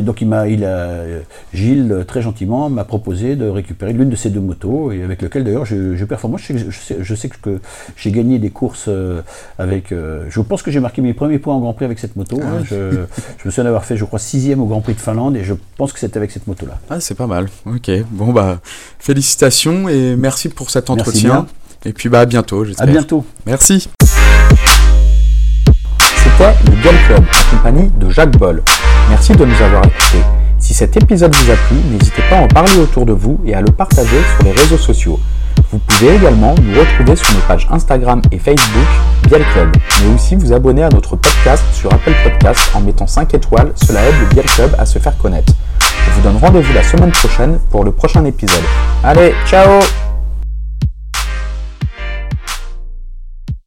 [0.02, 1.06] donc il a,
[1.54, 5.44] Gilles très gentiment m'a proposé de récupérer l'une de ces deux motos et avec lequel
[5.44, 6.38] d'ailleurs je, je performe.
[6.38, 7.60] Je sais, je sais, que
[7.96, 9.22] j'ai gagné des courses euh,
[9.58, 9.92] avec.
[9.92, 12.40] je pense que j'ai marqué mes premiers points en Grand Prix avec cette moto.
[12.42, 12.60] Hein.
[12.60, 15.36] Ah je, je, me souviens d'avoir fait, je crois, sixième au Grand Prix de Finlande
[15.36, 16.80] et je pense que c'était avec cette moto-là.
[16.90, 17.50] Ah, c'est pas mal.
[17.66, 17.90] Ok.
[18.12, 18.60] Bon bah,
[19.00, 21.48] félicitations et merci pour cet entretien.
[21.86, 22.66] Et puis bah à bientôt.
[22.78, 23.26] À bientôt.
[23.46, 23.90] Merci.
[26.00, 28.62] C'était le Gun Club en compagnie de Jacques Boll.
[29.10, 30.41] Merci de nous avoir écoutés.
[30.72, 33.54] Si cet épisode vous a plu, n'hésitez pas à en parler autour de vous et
[33.54, 35.20] à le partager sur les réseaux sociaux.
[35.70, 38.88] Vous pouvez également nous retrouver sur nos pages Instagram et Facebook
[39.28, 43.34] Biel Club, mais aussi vous abonner à notre podcast sur Apple Podcast en mettant 5
[43.34, 45.52] étoiles, cela aide le Biel Club à se faire connaître.
[46.06, 48.64] Je vous donne rendez-vous la semaine prochaine pour le prochain épisode.
[49.04, 49.82] Allez, ciao